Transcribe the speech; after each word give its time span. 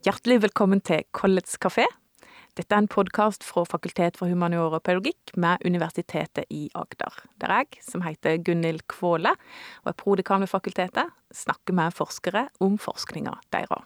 Hjertelig 0.00 0.38
velkommen 0.40 0.80
til 0.80 1.02
Collets 1.12 1.58
kafé. 1.60 1.82
Dette 2.56 2.72
er 2.72 2.80
en 2.80 2.86
podkast 2.88 3.42
fra 3.44 3.66
Fakultet 3.68 4.16
for 4.16 4.32
humaniora 4.32 4.78
og 4.78 4.84
pedagogikk 4.86 5.34
med 5.36 5.60
Universitetet 5.68 6.48
i 6.48 6.70
Agder. 6.72 7.18
Der 7.36 7.52
jeg, 7.52 7.82
som 7.84 8.00
heter 8.06 8.38
Gunhild 8.40 8.86
Kvåle 8.88 9.34
og 9.82 9.90
er 9.92 9.98
prodekan 10.00 10.40
ved 10.40 10.48
fakultetet, 10.48 11.12
snakker 11.36 11.76
med 11.76 11.92
forskere 11.92 12.46
om 12.64 12.80
forskninga 12.80 13.34
deres. 13.52 13.84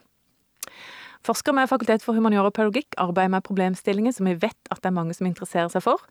Forskere 1.27 1.59
med 1.59 1.67
Fakultet 1.73 2.07
for 2.07 2.15
humaniora 2.15 2.53
og 2.53 2.55
pedagogikk 2.55 2.95
arbeider 2.95 3.35
med 3.35 3.47
problemstillinger 3.51 4.15
som 4.15 4.31
vi 4.31 4.39
vet 4.39 4.71
at 4.71 4.85
det 4.85 4.93
er 4.93 4.95
mange 4.95 5.19
som 5.19 5.27
interesserer 5.27 5.73
seg 5.73 5.83
for, 5.83 6.05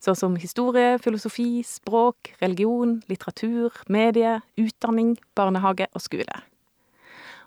såsom 0.00 0.38
som 0.38 0.40
historie, 0.40 0.96
filosofi, 1.04 1.60
språk, 1.68 2.32
religion, 2.40 3.02
litteratur, 3.12 3.76
medie, 3.92 4.38
utdanning, 4.56 5.18
barnehage 5.36 5.92
og 5.92 6.08
skole. 6.08 6.46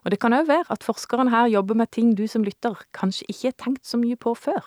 Og 0.03 0.11
det 0.11 0.19
kan 0.19 0.35
òg 0.35 0.49
være 0.49 0.67
at 0.73 0.83
forskeren 0.83 1.31
her 1.31 1.49
jobber 1.51 1.77
med 1.79 1.91
ting 1.95 2.13
du 2.17 2.25
som 2.27 2.43
lytter 2.43 2.79
kanskje 2.95 3.27
ikke 3.31 3.49
har 3.51 3.57
tenkt 3.63 3.87
så 3.87 3.99
mye 3.99 4.19
på 4.19 4.35
før, 4.35 4.63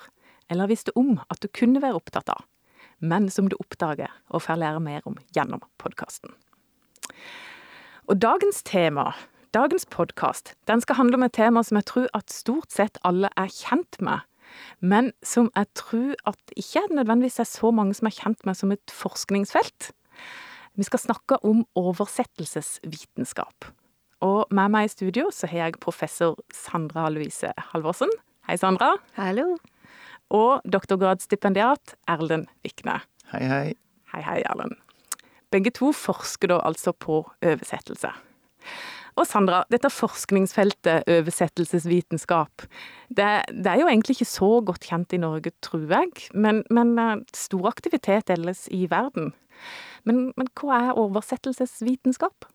eller 0.50 0.70
visste 0.70 0.94
om 0.96 1.18
at 1.28 1.42
du 1.42 1.48
kunne 1.52 1.82
være 1.82 1.98
opptatt 1.98 2.30
av, 2.32 2.44
men 3.00 3.28
som 3.32 3.50
du 3.50 3.56
oppdager 3.60 4.12
og 4.30 4.46
får 4.46 4.62
lære 4.62 4.80
mer 4.80 5.04
om 5.08 5.18
gjennom 5.36 5.64
podkasten. 5.82 6.32
Og 8.06 8.20
dagens 8.22 8.62
tema 8.62 9.12
Dagens 9.54 9.86
podkast 9.88 10.50
skal 10.68 10.96
handle 10.98 11.16
om 11.16 11.22
et 11.24 11.32
tema 11.32 11.62
som 11.64 11.78
jeg 11.78 11.86
tror 11.88 12.08
at 12.18 12.32
stort 12.34 12.74
sett 12.74 12.98
alle 13.08 13.30
er 13.40 13.48
kjent 13.48 13.96
med, 14.04 14.20
men 14.80 15.12
som 15.24 15.48
jeg 15.56 15.70
tror 15.78 16.12
at 16.28 16.52
ikke 16.60 16.82
nødvendigvis 16.90 17.40
er 17.40 17.48
så 17.48 17.70
mange 17.72 17.94
som 17.96 18.10
er 18.10 18.16
kjent 18.18 18.44
med 18.44 18.58
som 18.58 18.74
et 18.74 18.92
forskningsfelt. 18.92 19.92
Vi 20.76 20.84
skal 20.84 21.00
snakke 21.00 21.38
om 21.46 21.64
oversettelsesvitenskap. 21.72 23.70
Og 24.24 24.46
med 24.54 24.72
meg 24.72 24.88
i 24.88 24.92
studio 24.92 25.28
så 25.34 25.48
har 25.50 25.66
jeg 25.66 25.80
professor 25.82 26.38
Sandra 26.54 27.08
Louise 27.12 27.50
Halvorsen. 27.72 28.12
Hei, 28.48 28.56
Sandra. 28.60 28.94
Hallo. 29.18 29.56
Og 30.32 30.64
doktorgradsstipendiat 30.72 31.96
Erlend 32.08 32.48
Vikne. 32.64 33.00
Hei, 33.34 33.44
hei. 33.44 33.66
Hei, 34.14 34.22
hei, 34.24 34.40
Erlend. 34.48 34.78
Begge 35.52 35.70
to 35.74 35.92
forsker 35.94 36.50
da 36.54 36.62
altså 36.66 36.94
på 36.96 37.20
oversettelse. 37.44 38.10
Og 39.16 39.24
Sandra, 39.24 39.62
dette 39.72 39.88
forskningsfeltet 39.92 41.06
oversettelsesvitenskap, 41.08 42.66
det, 43.08 43.28
det, 43.52 43.70
er 43.70 43.80
jo 43.80 43.88
egentlig 43.88 44.18
ikke 44.18 44.28
så 44.28 44.50
godt 44.64 44.84
kjent 44.90 45.14
i 45.16 45.20
Norge, 45.22 45.54
tror 45.64 45.86
jeg, 45.88 46.26
men, 46.34 46.60
men 46.68 47.24
stor 47.32 47.70
aktivitet 47.70 48.32
ellers 48.32 48.66
i 48.68 48.84
verden. 48.92 49.32
Men, 50.04 50.30
men 50.36 50.52
hva 50.58 50.82
er 50.90 51.00
oversettelsesvitenskap? 51.00 52.48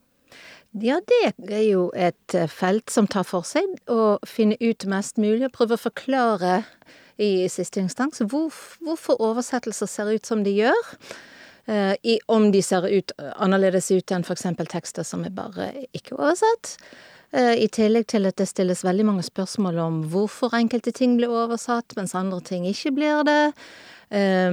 Ja, 0.80 1.00
det 1.04 1.34
er 1.52 1.66
jo 1.66 1.90
et 1.92 2.36
felt 2.48 2.88
som 2.90 3.06
tar 3.10 3.26
for 3.28 3.44
seg 3.44 3.68
å 3.92 4.16
finne 4.24 4.56
ut 4.60 4.86
mest 4.88 5.20
mulig 5.20 5.44
og 5.50 5.54
prøve 5.58 5.76
å 5.76 5.82
forklare 5.82 6.62
i 7.20 7.48
siste 7.52 7.82
instans 7.82 8.22
hvor, 8.24 8.48
hvorfor 8.80 9.20
oversettelser 9.20 9.90
ser 9.90 10.14
ut 10.14 10.26
som 10.26 10.42
de 10.46 10.54
gjør. 10.62 10.90
Eh, 11.70 11.94
i, 12.02 12.18
om 12.26 12.48
de 12.50 12.62
ser 12.64 12.88
ut 12.90 13.12
annerledes 13.36 13.92
ut 13.92 14.10
enn 14.10 14.24
f.eks. 14.26 14.48
tekster 14.72 15.06
som 15.06 15.22
er 15.26 15.34
bare 15.34 15.68
ikke 15.94 16.16
oversatt. 16.16 16.74
Eh, 17.30 17.54
I 17.62 17.68
tillegg 17.70 18.08
til 18.10 18.26
at 18.26 18.40
det 18.40 18.48
stilles 18.50 18.82
veldig 18.84 19.06
mange 19.06 19.26
spørsmål 19.26 19.78
om 19.84 20.00
hvorfor 20.10 20.56
enkelte 20.58 20.92
ting 20.96 21.14
blir 21.20 21.30
oversatt, 21.30 21.94
mens 21.96 22.16
andre 22.18 22.40
ting 22.44 22.66
ikke 22.66 22.94
blir 22.98 23.22
det. 23.28 23.52
Eh, 24.12 24.52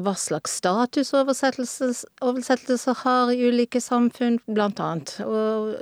hva 0.00 0.14
slags 0.16 0.54
status 0.56 1.10
oversettelser 1.12 2.94
har 3.02 3.32
i 3.32 3.42
ulike 3.44 3.80
samfunn, 3.84 4.38
blant 4.48 4.80
annet. 4.80 5.18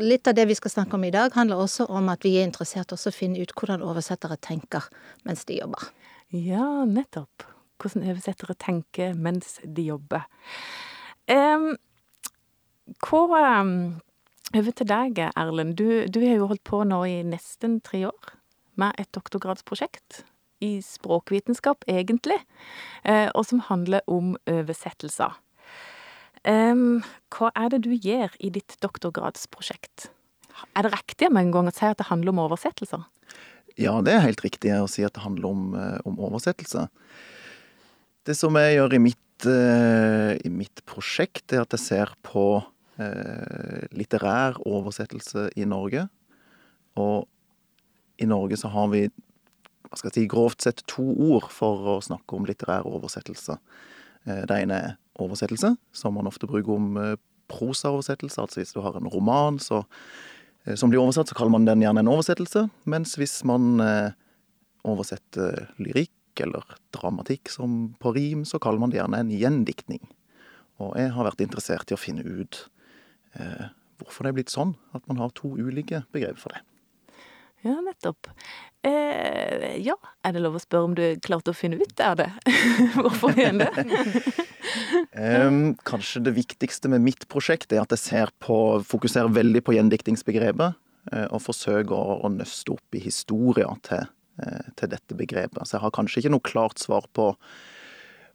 Litt 0.03 0.27
av 0.27 0.35
det 0.35 0.49
vi 0.51 0.57
skal 0.59 0.73
snakke 0.73 0.99
om 0.99 1.07
i 1.07 1.13
dag, 1.15 1.31
handler 1.37 1.63
også 1.63 1.87
om 1.87 2.11
at 2.11 2.27
vi 2.27 2.35
er 2.41 2.49
interessert 2.49 2.91
i 2.91 2.99
å 2.99 3.15
finne 3.15 3.39
ut 3.39 3.55
hvordan 3.55 3.87
oversettere 3.87 4.41
tenker 4.43 4.91
mens 5.23 5.47
de 5.47 5.61
jobber. 5.61 5.93
Ja, 6.35 6.83
nettopp 6.91 7.47
hvordan 7.79 8.09
oversettere 8.11 8.59
tenker 8.59 9.15
mens 9.15 9.61
de 9.63 9.87
jobber. 9.93 10.27
Um, 11.31 11.77
hva 13.07 13.61
um, 13.61 14.01
Over 14.55 14.75
til 14.77 14.87
deg, 14.87 15.19
Erlend. 15.35 15.73
Du, 15.79 16.05
du, 16.07 16.21
har 16.23 16.37
jo 16.37 16.47
holdt 16.51 16.63
på 16.69 16.83
nå 16.87 17.01
i 17.09 17.23
nesten 17.27 17.81
tre 17.83 18.05
år 18.07 18.35
med 18.79 18.95
et 19.01 19.09
doktorgradsprosjekt 19.17 20.21
i 20.63 20.79
språkvitenskap, 20.85 21.87
egentlig, 21.91 22.39
uh, 23.09 23.31
og 23.35 23.45
som 23.49 23.63
handler 23.69 24.05
om 24.11 24.37
oversettelser. 24.51 25.41
Hva 26.45 27.49
er 27.57 27.71
det 27.73 27.79
du 27.87 27.95
gjør 27.95 28.35
i 28.37 28.51
ditt 28.53 28.75
doktorgradsprosjekt? 28.85 30.11
Er 30.77 30.85
det 30.85 30.91
riktig 30.93 31.31
med 31.33 31.47
en 31.47 31.55
gang 31.55 31.71
å 31.71 31.73
si 31.73 31.87
at 31.89 31.97
det 32.03 32.11
handler 32.11 32.35
om 32.35 32.43
oversettelser? 32.43 33.07
Ja, 33.81 33.95
det 34.05 34.13
er 34.13 34.27
helt 34.27 34.45
riktig 34.45 34.75
å 34.77 34.91
si 34.91 35.07
at 35.07 35.17
det 35.17 35.25
handler 35.25 35.49
om, 35.49 35.63
uh, 35.73 35.97
om 36.05 36.21
oversettelse. 36.29 36.85
Det 38.29 38.37
som 38.37 38.61
jeg 38.61 38.77
gjør 38.77 38.99
i 38.99 39.01
mitt, 39.07 39.49
uh, 39.49 40.37
i 40.37 40.53
mitt 40.53 40.85
prosjekt, 40.85 41.49
er 41.53 41.65
at 41.65 41.73
jeg 41.79 41.87
ser 41.87 42.15
på 42.27 42.47
litterær 42.95 44.61
oversettelse 44.71 45.49
i 45.59 45.65
Norge. 45.67 46.05
Og 46.95 47.25
i 48.23 48.27
Norge 48.31 48.59
så 48.61 48.71
har 48.71 48.93
vi 48.93 49.09
hva 49.95 50.03
skal 50.03 50.15
si, 50.15 50.27
grovt 50.31 50.67
sett 50.67 50.83
to 50.91 51.05
ord 51.31 51.49
for 51.55 51.95
å 51.95 52.01
snakke 52.05 52.37
om 52.37 52.49
litterær 52.49 52.89
oversettelse. 52.91 53.59
Uh, 54.27 54.43
det 54.51 54.61
ene 54.65 54.81
er 54.81 54.97
oversettelse, 55.23 55.75
som 55.95 56.17
man 56.19 56.29
ofte 56.29 56.51
bruker 56.51 56.75
om 56.75 56.97
prosaoversettelse. 57.53 58.41
Altså 58.43 58.61
hvis 58.61 58.75
du 58.75 58.81
har 58.83 58.97
en 58.99 59.07
roman 59.13 59.61
så, 59.63 59.85
som 60.75 60.91
blir 60.91 60.99
oversatt, 60.99 61.31
så 61.31 61.37
kaller 61.39 61.55
man 61.55 61.69
den 61.69 61.85
gjerne 61.85 62.03
en 62.03 62.11
oversettelse. 62.11 62.65
Mens 62.91 63.15
hvis 63.21 63.37
man 63.47 63.79
oversetter 64.83 65.69
lyrikk 65.79 66.43
eller 66.43 66.67
dramatikk 66.97 67.53
som 67.53 67.95
på 68.03 68.15
rim, 68.17 68.43
så 68.49 68.59
kaller 68.59 68.83
man 68.83 68.91
det 68.91 68.99
gjerne 68.99 69.23
en 69.23 69.33
gjendiktning. 69.33 70.03
Og 70.83 70.95
jeg 70.99 71.13
har 71.15 71.29
vært 71.29 71.43
interessert 71.45 71.91
i 71.91 71.97
å 71.97 72.01
finne 72.01 72.25
ut 72.27 72.65
eh, 73.39 73.71
hvorfor 74.03 74.27
det 74.27 74.33
er 74.33 74.39
blitt 74.41 74.55
sånn 74.55 74.75
at 74.97 75.05
man 75.11 75.21
har 75.23 75.35
to 75.39 75.53
ulike 75.55 76.03
begreper 76.15 76.41
for 76.41 76.55
det. 76.55 76.65
Ja, 77.65 77.79
nettopp. 77.81 78.29
Eh, 78.85 79.79
ja, 79.81 79.97
er 80.21 80.35
det 80.37 80.43
lov 80.45 80.59
å 80.59 80.63
spørre 80.63 80.91
om 80.91 80.97
du 80.97 81.05
klarte 81.25 81.55
å 81.55 81.57
finne 81.57 81.81
ut 81.81 82.03
av 82.05 82.19
det? 82.21 82.29
hvorfor 83.01 83.33
igjen 83.33 83.63
det? 83.63 83.71
um, 85.17 85.61
kanskje 85.89 86.27
det 86.27 86.35
viktigste 86.37 86.91
med 86.93 87.05
mitt 87.07 87.25
prosjekt 87.33 87.73
er 87.73 87.81
at 87.83 87.95
jeg 87.97 88.35
på, 88.45 88.59
fokuserer 88.85 89.33
veldig 89.33 89.65
på 89.65 89.79
gjendiktingsbegrepet. 89.79 90.77
Eh, 91.13 91.27
og 91.31 91.41
forsøker 91.45 91.97
å, 91.97 92.29
nøste 92.33 92.77
opp 92.77 92.97
i 92.97 93.03
historia 93.05 93.73
til 93.89 94.05
Eh, 94.43 94.71
til 94.75 94.91
dette 94.91 95.15
begrepet. 95.15 95.63
Så 95.63 95.77
jeg 95.77 95.85
har 95.85 95.93
kanskje 95.95 96.19
ikke 96.19 96.31
noe 96.35 96.43
klart 96.43 96.81
svar 96.83 97.05
på 97.15 97.29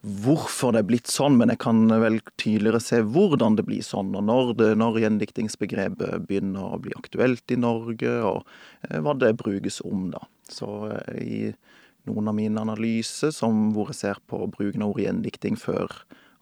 hvorfor 0.01 0.71
det 0.71 0.81
er 0.81 0.87
blitt 0.87 1.11
sånn, 1.11 1.35
men 1.39 1.51
jeg 1.51 1.59
kan 1.63 1.81
vel 2.01 2.19
tydeligere 2.39 2.79
se 2.83 3.01
hvordan 3.03 3.57
det 3.59 3.65
blir 3.67 3.83
sånn, 3.83 4.13
og 4.15 4.23
når, 4.29 4.53
det, 4.59 4.69
når 4.79 5.01
gjendiktingsbegrepet 5.03 6.27
begynner 6.29 6.75
å 6.75 6.79
bli 6.83 6.95
aktuelt 6.95 7.51
i 7.51 7.59
Norge, 7.59 8.13
og 8.23 8.45
eh, 8.87 8.99
hva 9.03 9.15
det 9.19 9.33
brukes 9.41 9.81
om, 9.87 10.07
da. 10.13 10.23
Så 10.49 10.69
eh, 10.93 11.19
i 11.19 11.41
noen 12.07 12.31
av 12.31 12.37
mine 12.37 12.63
analyser, 12.63 13.33
som, 13.35 13.69
hvor 13.75 13.91
jeg 13.91 13.99
ser 13.99 14.23
på 14.31 14.39
bruken 14.53 14.85
av 14.85 14.95
ord 14.95 15.03
gjendikting 15.03 15.59
før 15.59 15.91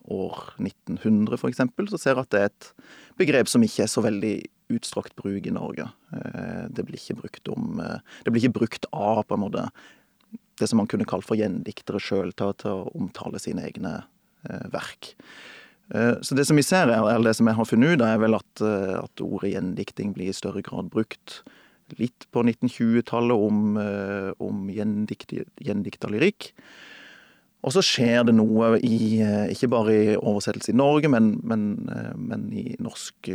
år 0.07 0.37
1900 0.61 1.41
f.eks., 1.41 1.65
så 1.89 1.99
ser 1.99 2.13
jeg 2.13 2.27
at 2.27 2.31
det 2.35 2.43
er 2.43 2.51
et 2.51 2.69
begrep 3.17 3.49
som 3.49 3.65
ikke 3.65 3.87
er 3.87 3.91
så 3.91 4.05
veldig 4.05 4.37
utstrakt 4.77 5.15
bruk 5.17 5.47
i 5.49 5.55
Norge. 5.55 5.89
Eh, 6.13 6.63
det 6.69 6.85
blir 6.85 7.01
ikke 7.01 7.23
brukt 7.23 7.49
om 7.49 7.81
Det 7.81 8.31
blir 8.31 8.43
ikke 8.43 8.59
brukt 8.61 8.85
av 8.93 9.25
på 9.25 9.35
en 9.35 9.47
måte 9.47 9.69
det 10.59 10.69
som 10.69 10.81
man 10.81 10.89
kunne 10.89 11.07
kalt 11.07 11.25
for 11.27 11.39
gjendiktere 11.39 12.01
sjøl, 12.01 12.33
til, 12.37 12.55
til, 12.61 12.81
å 12.83 12.97
omtale 12.97 13.41
sine 13.41 13.65
egne 13.67 13.99
eh, 14.49 14.65
verk. 14.73 15.13
Så 15.87 16.35
det 16.35 16.43
som 16.43 16.57
vi 16.59 16.65
ser, 16.67 16.89
eller 16.91 17.29
det 17.29 17.37
som 17.37 17.47
jeg 17.47 17.55
har 17.55 17.67
funnet 17.69 17.93
ut, 17.95 18.01
er 18.03 18.17
vel 18.19 18.35
at, 18.35 18.61
at 18.99 19.21
ordet 19.23 19.53
gjendikting 19.53 20.09
blir 20.11 20.33
i 20.33 20.35
større 20.35 20.59
grad 20.59 20.89
brukt 20.91 21.37
litt 21.95 22.25
på 22.35 22.43
1920-tallet 22.43 23.45
om, 23.47 23.77
om 24.43 24.65
gjendikta 24.67 26.11
lyrikk. 26.11 26.49
Og 27.63 27.71
så 27.71 27.85
skjer 27.87 28.27
det 28.27 28.35
noe 28.35 28.73
i, 28.83 29.23
ikke 29.53 29.71
bare 29.71 29.95
i 29.95 30.17
oversettelse 30.19 30.73
i 30.73 30.77
Norge, 30.77 31.07
men, 31.13 31.37
men, 31.47 31.63
men 32.19 32.49
i 32.51 32.75
norsk 32.83 33.31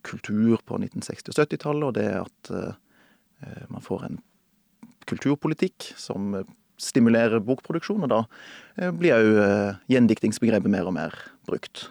kultur 0.00 0.56
på 0.64 0.80
1960- 0.80 1.34
og 1.34 1.36
70-tallet, 1.36 1.84
og 1.90 1.94
det 2.00 2.08
er 2.08 2.24
at 2.24 3.68
man 3.68 3.84
får 3.84 4.08
en 4.08 4.20
kulturpolitikk 5.10 5.92
som 6.00 6.32
stimulerer 6.80 7.42
bokproduksjon, 7.44 8.04
og 8.06 8.12
da 8.12 8.20
uh, 8.26 8.90
blir 8.90 9.16
òg 9.16 9.30
uh, 9.38 9.80
gjendiktingsbegrepet 9.92 10.72
mer 10.72 10.90
og 10.90 10.96
mer 10.96 11.16
brukt. 11.48 11.88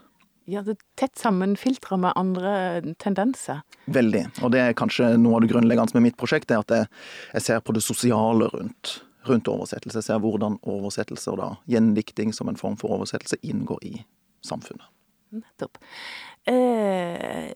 Ja, 0.50 0.64
det 0.66 0.78
er 0.78 0.86
tett 0.98 1.20
sammenfiltra 1.20 1.98
med 2.02 2.16
andre 2.18 2.54
tendenser. 2.98 3.62
Veldig. 3.94 4.24
Og 4.42 4.54
det 4.56 4.64
er 4.64 4.78
kanskje 4.78 5.12
noe 5.22 5.38
av 5.38 5.44
det 5.44 5.52
grunnleggende 5.52 6.00
med 6.00 6.08
mitt 6.08 6.18
prosjekt, 6.18 6.50
er 6.50 6.64
at 6.64 6.74
jeg, 6.74 6.88
jeg 7.36 7.46
ser 7.46 7.62
på 7.62 7.76
det 7.78 7.84
sosiale 7.86 8.48
rundt, 8.56 8.96
rundt 9.30 9.52
oversettelse. 9.52 10.02
Jeg 10.02 10.08
ser 10.08 10.24
hvordan 10.24 10.58
oversettelse, 10.66 11.36
og 11.36 11.42
da 11.44 11.52
gjendikting 11.70 12.34
som 12.34 12.50
en 12.50 12.58
form 12.58 12.80
for 12.82 12.98
oversettelse, 12.98 13.38
inngår 13.46 13.86
i 13.92 13.94
samfunnet. 14.46 14.90
Nettopp. 15.38 15.78
Eh, 16.50 17.54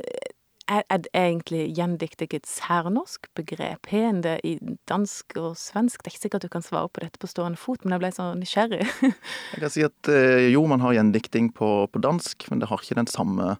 er, 0.74 0.84
er 0.90 1.02
det 1.04 1.12
egentlig 1.14 1.64
gjendiktet 1.78 2.34
et 2.34 2.50
særnorsk 2.50 3.30
begrep? 3.38 3.90
Har 3.92 4.20
det 4.24 4.36
i 4.48 4.56
dansk 4.90 5.36
og 5.40 5.56
svensk? 5.60 6.02
Det 6.02 6.10
er 6.10 6.16
ikke 6.16 6.24
sikkert 6.25 6.46
du 6.46 6.52
kan 6.54 6.66
svare 6.66 6.90
på 6.90 7.04
dette 7.04 7.22
på 7.22 7.30
stående 7.30 7.60
fot, 7.60 7.84
men 7.84 7.96
jeg 7.96 8.04
ble 8.04 8.12
så 8.16 8.30
nysgjerrig. 8.38 8.86
Jeg 9.54 9.64
kan 9.64 9.74
si 9.74 9.86
at 9.86 10.12
eh, 10.12 10.50
jo, 10.54 10.66
man 10.70 10.81
har 10.84 10.96
gjendikting 10.98 11.52
på, 11.56 11.72
på 11.92 12.04
dansk, 12.04 12.48
men 12.50 12.62
det 12.62 12.70
har 12.72 12.81
ikke 12.81 12.98
den 12.98 13.10
samme 13.12 13.56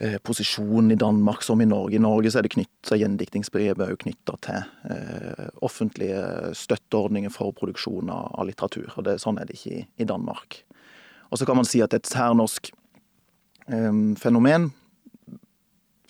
eh, 0.00 0.16
posisjonen 0.26 0.94
i 0.94 0.98
Danmark 1.00 1.44
som 1.46 1.62
i 1.62 1.68
Norge. 1.68 1.98
I 1.98 2.02
Norge 2.02 2.32
så 2.32 2.40
er 2.40 2.48
det 2.48 2.54
knytta 2.56 2.98
knytta 4.02 4.38
til 4.48 4.64
eh, 4.90 5.44
offentlige 5.66 6.54
støtteordninger 6.58 7.32
for 7.34 7.54
produksjon 7.56 8.10
av, 8.10 8.42
litteratur. 8.48 8.90
og 8.96 9.06
det, 9.06 9.20
Sånn 9.22 9.38
er 9.38 9.46
det 9.46 9.60
ikke 9.60 9.76
i, 9.82 9.84
i 10.02 10.08
Danmark. 10.08 10.62
Og 11.30 11.38
så 11.38 11.46
kan 11.46 11.58
man 11.58 11.68
si 11.68 11.82
at 11.84 11.94
et 11.94 12.10
særnorsk 12.10 12.72
eh, 13.68 14.02
fenomen 14.18 14.72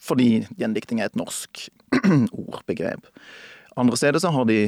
fordi 0.07 0.47
gjendikting 0.59 1.03
er 1.03 1.11
et 1.11 1.19
norsk 1.19 1.67
ordbegrep. 2.47 3.09
Andre 3.77 3.99
steder 3.99 4.23
så 4.23 4.33
har 4.33 4.47
de 4.49 4.61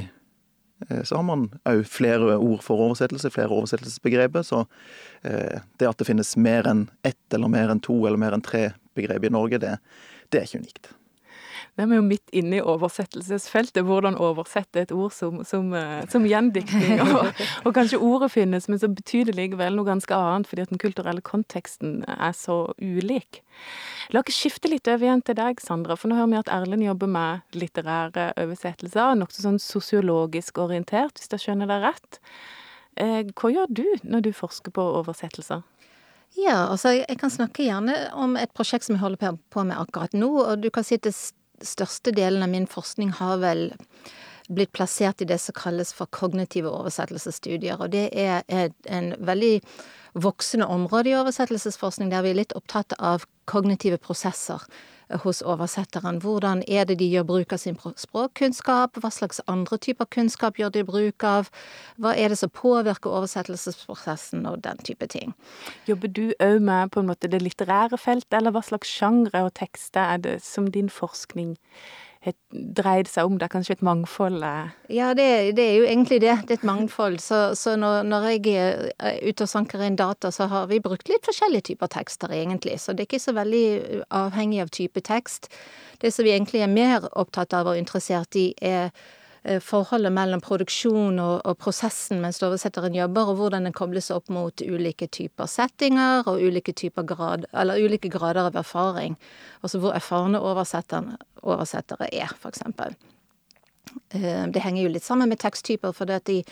eh, 0.88 1.02
så 1.05 1.19
har 1.20 1.26
man 1.26 1.49
òg 1.69 1.85
flere 1.88 2.37
ord 2.37 2.62
for 2.67 2.82
oversettelse, 2.88 3.32
flere 3.35 3.55
oversettelsesbegreper. 3.55 4.44
Så 4.46 4.64
eh, 5.23 5.62
det 5.79 5.88
at 5.88 5.99
det 5.99 6.08
finnes 6.11 6.37
mer 6.37 6.69
enn 6.69 6.88
ett 7.06 7.35
eller 7.35 7.52
mer 7.52 7.73
enn 7.73 7.82
to 7.85 8.00
eller 8.05 8.20
mer 8.20 8.37
enn 8.37 8.44
tre 8.44 8.70
begrep 8.99 9.29
i 9.29 9.32
Norge, 9.32 9.61
det, 9.62 9.76
det 10.32 10.40
er 10.40 10.49
ikke 10.49 10.64
unikt. 10.64 10.93
Vi 11.78 11.84
er 11.86 12.00
jo 12.00 12.02
midt 12.02 12.32
inne 12.34 12.58
i 12.58 12.62
oversettelsesfeltet. 12.62 13.84
Hvordan 13.86 14.16
oversette 14.19 14.82
et 14.82 14.94
ord 14.94 15.12
som, 15.14 15.44
som, 15.46 15.69
eh, 15.78 16.02
som 16.10 16.26
gjendiktning. 16.26 16.98
Og, 17.06 17.28
og, 17.62 17.70
kanskje 17.76 18.00
ordet 18.02 18.32
finnes, 18.34 18.66
men 18.69 18.80
så 18.82 18.88
betyr 18.90 19.28
det 19.28 19.36
likevel 19.38 19.76
noe 19.78 19.86
ganske 19.86 20.14
annet 20.14 20.48
fordi 20.50 20.64
at 20.64 20.72
den 20.72 20.80
kulturelle 20.82 21.22
konteksten 21.25 22.02
er 22.10 22.34
så 22.36 22.72
ulik. 22.82 23.40
La 24.10 24.25
oss 24.25 24.34
skifte 24.34 24.70
litt 24.72 24.90
over 24.90 25.06
igjen 25.06 25.22
til 25.22 25.38
deg, 25.38 25.62
Sandra, 25.62 25.96
for 25.98 26.10
nå 26.10 26.19
hører 26.19 26.32
vi 26.32 26.40
at 26.40 26.52
Erlend 26.52 26.86
jobber 26.86 27.10
med 27.14 27.58
litterære 27.58 28.32
oversettelser. 28.42 29.14
Nokså 29.20 29.46
sånn 29.46 29.62
sosiologisk 29.62 30.58
orientert, 30.62 31.19
hvis 31.19 31.31
jeg 31.36 31.46
skjønner 31.46 31.70
det 31.70 31.81
rett. 31.86 32.20
Eh, 32.98 33.22
hva 33.38 33.54
gjør 33.54 33.70
du 33.70 33.84
når 34.02 34.26
du 34.26 34.32
forsker 34.34 34.74
på 34.74 34.90
oversettelser? 35.00 35.62
Ja, 36.36 36.69
altså 36.69 36.92
jeg 36.98 37.16
kan 37.20 37.32
snakke 37.32 37.64
gjerne 37.64 37.94
om 38.19 38.36
et 38.38 38.52
prosjekt 38.56 38.86
som 38.86 38.96
jeg 38.96 39.02
holder 39.02 39.38
på 39.50 39.64
med 39.64 39.78
akkurat 39.78 40.14
nå. 40.16 40.28
Og 40.44 40.62
du 40.62 40.69
kan 40.74 40.84
si 40.86 40.98
det 41.00 41.14
største 41.64 42.12
delen 42.14 42.44
av 42.44 42.52
min 42.52 42.69
forskning 42.70 43.14
har 43.19 43.40
vel 43.43 43.62
blitt 44.49 44.72
plassert 44.72 45.20
i 45.20 45.28
det 45.28 45.38
som 45.43 45.56
kalles 45.56 45.93
for 45.93 46.08
kognitive 46.14 46.70
oversettelsesstudier. 46.72 47.81
Og 47.81 47.93
det 47.93 48.08
er 48.12 48.44
en 48.88 49.12
veldig 49.19 49.58
voksende 50.19 50.66
område 50.66 51.12
i 51.12 51.19
oversettelsesforskning 51.19 52.12
der 52.12 52.25
vi 52.25 52.32
er 52.32 52.40
litt 52.40 52.56
opptatt 52.56 52.96
av 52.99 53.26
kognitive 53.50 54.00
prosesser 54.00 54.64
hos 55.22 55.43
oversetteren. 55.43 56.20
Hvordan 56.22 56.62
er 56.69 56.84
det 56.84 56.99
de 57.00 57.08
gjør 57.08 57.26
bruk 57.28 57.52
av 57.52 57.62
sin 57.62 57.78
språkkunnskap? 57.78 58.99
Hva 59.00 59.10
slags 59.12 59.40
andre 59.46 59.78
typer 59.78 60.08
kunnskap 60.10 60.58
gjør 60.60 60.72
de 60.75 60.84
bruk 60.84 61.25
av? 61.25 61.50
Hva 61.96 62.14
er 62.16 62.28
det 62.32 62.38
som 62.38 62.52
påvirker 62.52 63.10
oversettelsesprosessen, 63.10 64.46
og 64.46 64.62
den 64.64 64.78
type 64.84 65.06
ting. 65.06 65.34
Jobber 65.88 66.08
du 66.08 66.32
òg 66.40 66.60
med 66.60 66.93
på 66.93 67.00
en 67.00 67.08
måte 67.10 67.31
det 67.31 67.43
litterære 67.43 67.99
feltet, 67.99 68.40
eller 68.40 68.55
hva 68.55 68.62
slags 68.64 68.88
sjangre 68.88 69.44
og 69.46 69.55
tekster 69.58 70.14
er 70.16 70.22
det 70.25 70.37
som 70.44 70.69
din 70.70 70.90
forskning 70.93 71.56
dreid 72.50 73.08
seg 73.10 73.28
om? 73.28 73.36
Det 73.38 73.48
er 73.48 73.52
kanskje 73.52 73.76
et 73.78 73.84
mangfold? 73.86 74.42
Eh? 74.44 74.72
Ja, 74.96 75.12
det, 75.16 75.28
det, 75.58 75.64
er 75.64 75.76
jo 75.80 75.88
egentlig 75.88 76.20
det. 76.25 76.34
Det 76.48 76.56
er 76.56 76.60
et 76.60 76.69
mangfold. 76.69 77.20
Så, 77.25 77.40
så 77.58 77.76
når, 77.80 78.02
når, 78.08 78.28
jeg 78.34 78.56
er 78.56 79.20
ute 79.26 79.46
og 79.46 79.52
sanker 79.52 79.84
inn 79.86 79.98
data, 79.98 80.32
så 80.34 80.48
har 80.50 80.70
vi 80.70 80.80
brukt 80.84 81.10
litt 81.10 81.26
forskjellige 81.28 81.70
typer 81.72 81.92
tekster, 81.92 82.32
egentlig. 82.34 82.78
Så 82.80 82.94
det 82.94 83.04
er 83.04 83.10
ikke 83.10 83.22
så 83.26 83.36
veldig 83.36 83.66
avhengig 84.14 84.64
av 84.64 84.72
type 84.75 85.04
tekst. 85.04 85.50
Det 86.02 86.14
som 86.14 86.26
vi 86.26 86.34
egentlig 86.34 86.64
er 86.64 86.72
mer 86.72 87.08
opptatt 87.19 87.56
av 87.58 87.72
og 87.72 87.80
interessert 87.80 88.38
i, 88.38 88.50
er 88.62 88.88
Eh, 88.88 88.90
forholdet 89.64 90.12
mellom 90.12 90.40
produksjon 90.44 91.19
og, 91.23 91.35
og 91.46 91.58
prosessen 91.62 92.23
mens 92.23 92.43
oversetteren 92.43 92.96
jobber, 92.96 93.31
og 93.31 93.38
hvordan 93.40 93.69
den 93.69 93.76
kobles 93.76 94.11
opp 94.14 94.29
mot 94.35 94.62
ulike 94.64 95.08
typer 95.14 95.49
settinger 95.50 96.26
og 96.29 96.43
ulike, 96.43 96.75
typer 96.76 97.06
grad, 97.08 97.46
eller 97.52 97.79
ulike 97.79 98.11
grader 98.12 98.50
av 98.50 98.58
erfaring. 98.58 99.17
Altså 99.62 99.81
hvor 99.82 99.96
erfarne 99.96 100.40
oversettere 100.43 102.11
er, 102.12 102.35
eksempel. 102.49 102.99
Eh, 104.11 104.44
det 104.52 104.62
henger 104.64 104.85
jo 104.85 104.93
litt 104.93 105.06
sammen 105.06 105.31
med 105.31 105.41
teksttyper, 105.43 105.94
for 105.96 106.08
det 106.08 106.23
at 106.23 106.29
de 106.29 106.43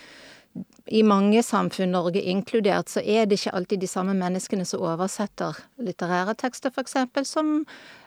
i 0.86 1.02
mange 1.02 1.42
samfunn, 1.42 1.90
Norge 1.92 2.22
inkludert, 2.22 2.88
så 2.88 3.02
er 3.02 3.26
det 3.26 3.40
ikke 3.40 3.54
alltid 3.58 3.82
de 3.82 3.90
samme 3.90 4.14
menneskene 4.16 4.64
som 4.64 4.84
oversetter 4.86 5.58
litterære 5.82 6.36
tekster, 6.38 6.72
f.eks., 6.72 6.96
som, 7.28 7.58
eh, 7.60 8.05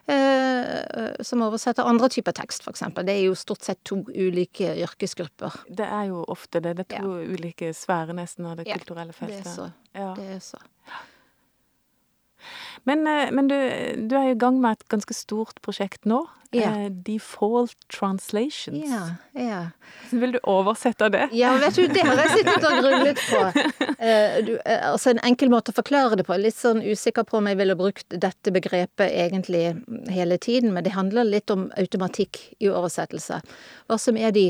som 1.25 1.43
oversetter 1.45 1.87
andre 1.87 2.09
typer 2.09 2.35
tekst, 2.35 2.65
f.eks. 2.65 2.83
Det 3.05 3.13
er 3.13 3.23
jo 3.27 3.35
stort 3.37 3.65
sett 3.67 3.81
to 3.87 4.01
ulike 4.07 4.73
yrkesgrupper. 4.85 5.61
Det 5.67 5.85
er 5.85 6.09
jo 6.11 6.23
ofte 6.27 6.61
det. 6.63 6.75
Det 6.79 6.87
er 6.87 7.03
to 7.03 7.13
ja. 7.19 7.29
ulike 7.35 7.71
sfærer 7.77 8.17
nesten 8.17 8.47
av 8.49 8.59
det 8.59 8.67
kulturelle 8.69 9.15
feltet. 9.15 9.43
Det 9.43 9.51
er 9.51 9.55
så. 9.55 9.69
Ja. 9.93 10.11
Det 10.17 10.27
er 10.35 10.43
så. 10.43 10.61
Men, 12.89 13.07
eh, 13.07 13.31
men 13.31 13.49
du, 13.49 13.55
du, 14.09 14.17
er 14.17 14.33
i 14.33 14.37
gang 14.39 14.59
med 14.61 14.77
et 14.77 14.91
ganske 14.91 15.15
stort 15.15 15.61
prosjekt 15.65 16.05
nå. 16.09 16.23
Eh, 16.51 16.85
default 16.89 17.75
Translations. 17.93 18.85
Ja, 18.89 19.15
ja. 19.33 19.41
yeah. 19.41 19.65
vil 20.09 20.31
du 20.31 20.39
oversette 20.43 21.09
det? 21.13 21.27
Ja, 21.37 21.51
vet 21.61 21.75
du, 21.77 21.83
det 21.87 22.01
har 22.07 22.17
jeg 22.23 22.39
sittet 22.39 22.65
og 22.65 22.79
grunnet 22.81 23.21
på. 23.21 23.43
Uh, 24.01 24.39
du, 24.47 24.55
uh, 24.57 24.87
altså 24.89 25.13
En 25.13 25.21
enkel 25.29 25.53
måte 25.53 25.69
å 25.69 25.77
forklare 25.77 26.17
det 26.17 26.25
på. 26.25 26.37
Litt 26.41 26.57
sånn 26.57 26.81
usikker 26.81 27.27
på 27.29 27.37
om 27.37 27.51
jeg 27.51 27.59
ville 27.59 27.77
brukt 27.77 28.07
dette 28.09 28.53
begrepet 28.55 29.13
egentlig 29.13 29.75
hele 30.09 30.39
tiden, 30.41 30.73
men 30.73 30.87
det 30.87 30.95
handler 30.97 31.29
litt 31.29 31.53
om 31.53 31.67
automatikk 31.77 32.41
i 32.57 32.71
oversettelse. 32.71 33.43
Hva 33.85 34.01
som 34.01 34.17
er 34.17 34.33
de 34.33 34.49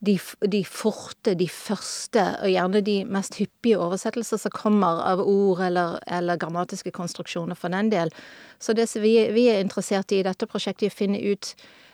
de, 0.00 0.16
de, 0.48 0.62
forte, 0.64 1.34
de 1.36 1.46
første, 1.52 2.22
og 2.40 2.48
gjerne 2.48 2.80
de 2.84 2.96
mest 3.04 3.36
hyppige 3.40 3.78
oversettelser 3.80 4.40
som 4.40 4.54
kommer 4.54 5.02
av 5.04 5.20
ord 5.20 5.60
eller, 5.66 5.98
eller 6.08 6.40
grammatiske 6.40 6.92
konstruksjoner 6.96 7.58
for 7.58 7.72
den 7.72 7.92
del. 7.92 8.12
Så 8.58 8.72
det 8.76 8.88
vi, 8.96 9.14
vi, 9.34 9.48
er 9.52 9.60
interessert 9.60 10.12
i 10.12 10.20
i 10.20 10.26
dette 10.26 10.48
prosjektet, 10.48 10.88
er 10.88 10.94
å 10.94 10.98
finne 11.02 11.20
ut 11.20 11.52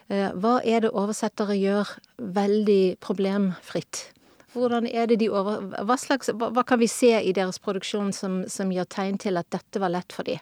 eh, 0.08 0.30
hva 0.38 0.60
er 0.62 0.86
det 0.86 0.94
oversettere 0.94 1.58
gjør 1.58 1.96
veldig 2.38 2.96
problemfritt. 3.02 4.06
Hvordan 4.56 4.86
er 4.86 5.10
det 5.10 5.18
de 5.20 5.28
over... 5.28 5.66
Hva, 5.84 5.98
slags, 6.00 6.30
hva, 6.32 6.48
hva 6.54 6.64
kan 6.64 6.80
vi 6.80 6.88
se 6.88 7.12
i 7.20 7.34
deres 7.36 7.58
produksjon 7.60 8.14
som, 8.16 8.44
som 8.48 8.70
gjør 8.72 8.88
tegn 8.88 9.18
til 9.20 9.36
at 9.36 9.50
dette 9.52 9.82
var 9.82 9.92
lett 9.92 10.14
for 10.14 10.26
dem? 10.26 10.40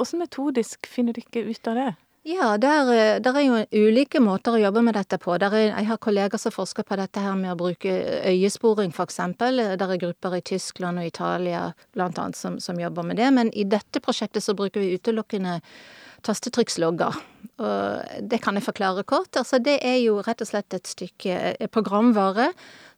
Åssen 0.00 0.20
metodisk 0.20 0.86
finner 0.90 1.16
dere 1.16 1.48
ut 1.48 1.68
av 1.70 1.78
det? 1.80 1.90
Ja, 2.24 2.56
der, 2.56 2.92
eh, 2.92 3.20
der, 3.20 3.34
er 3.34 3.42
jo 3.42 3.86
ulike 3.88 4.20
måter 4.22 4.54
å 4.54 4.60
jobbe 4.60 4.82
med 4.86 4.94
dette 4.94 5.18
på. 5.18 5.34
Er, 5.34 5.56
jeg 5.58 5.86
har 5.88 5.98
kolleger 5.98 6.38
som 6.38 6.54
forsker 6.54 6.86
på 6.86 6.98
dette 7.00 7.18
her 7.18 7.34
med 7.34 7.50
å 7.50 7.56
bruke 7.58 7.90
øyesporing, 8.30 8.92
for 8.94 9.10
eksempel. 9.10 9.58
Der 9.74 9.90
er 9.90 9.98
grupper 9.98 10.36
i 10.38 10.44
Tyskland 10.52 11.02
og 11.02 11.08
Italia 11.08 11.72
annet 11.98 12.38
som, 12.38 12.60
som 12.62 12.78
jobber 12.78 13.02
med 13.02 13.18
det. 13.18 13.32
Men 13.34 13.50
i 13.50 13.64
dette 13.66 13.98
prosjektet 13.98 14.44
så 14.44 14.54
bruker 14.54 14.80
vi 14.80 14.94
utelukkende 14.94 15.58
tastetrykklogger. 16.26 17.18
Og 17.62 18.22
det 18.30 18.40
kan 18.42 18.56
jeg 18.56 18.64
forklare 18.64 19.04
kort. 19.06 19.36
Altså, 19.36 19.58
det 19.62 19.76
er 19.86 19.98
jo 20.02 20.16
rett 20.24 20.40
og 20.42 20.48
slett 20.48 20.74
et 20.74 20.88
stykke 20.88 21.36
eh, 21.52 21.68
programvare 21.70 22.48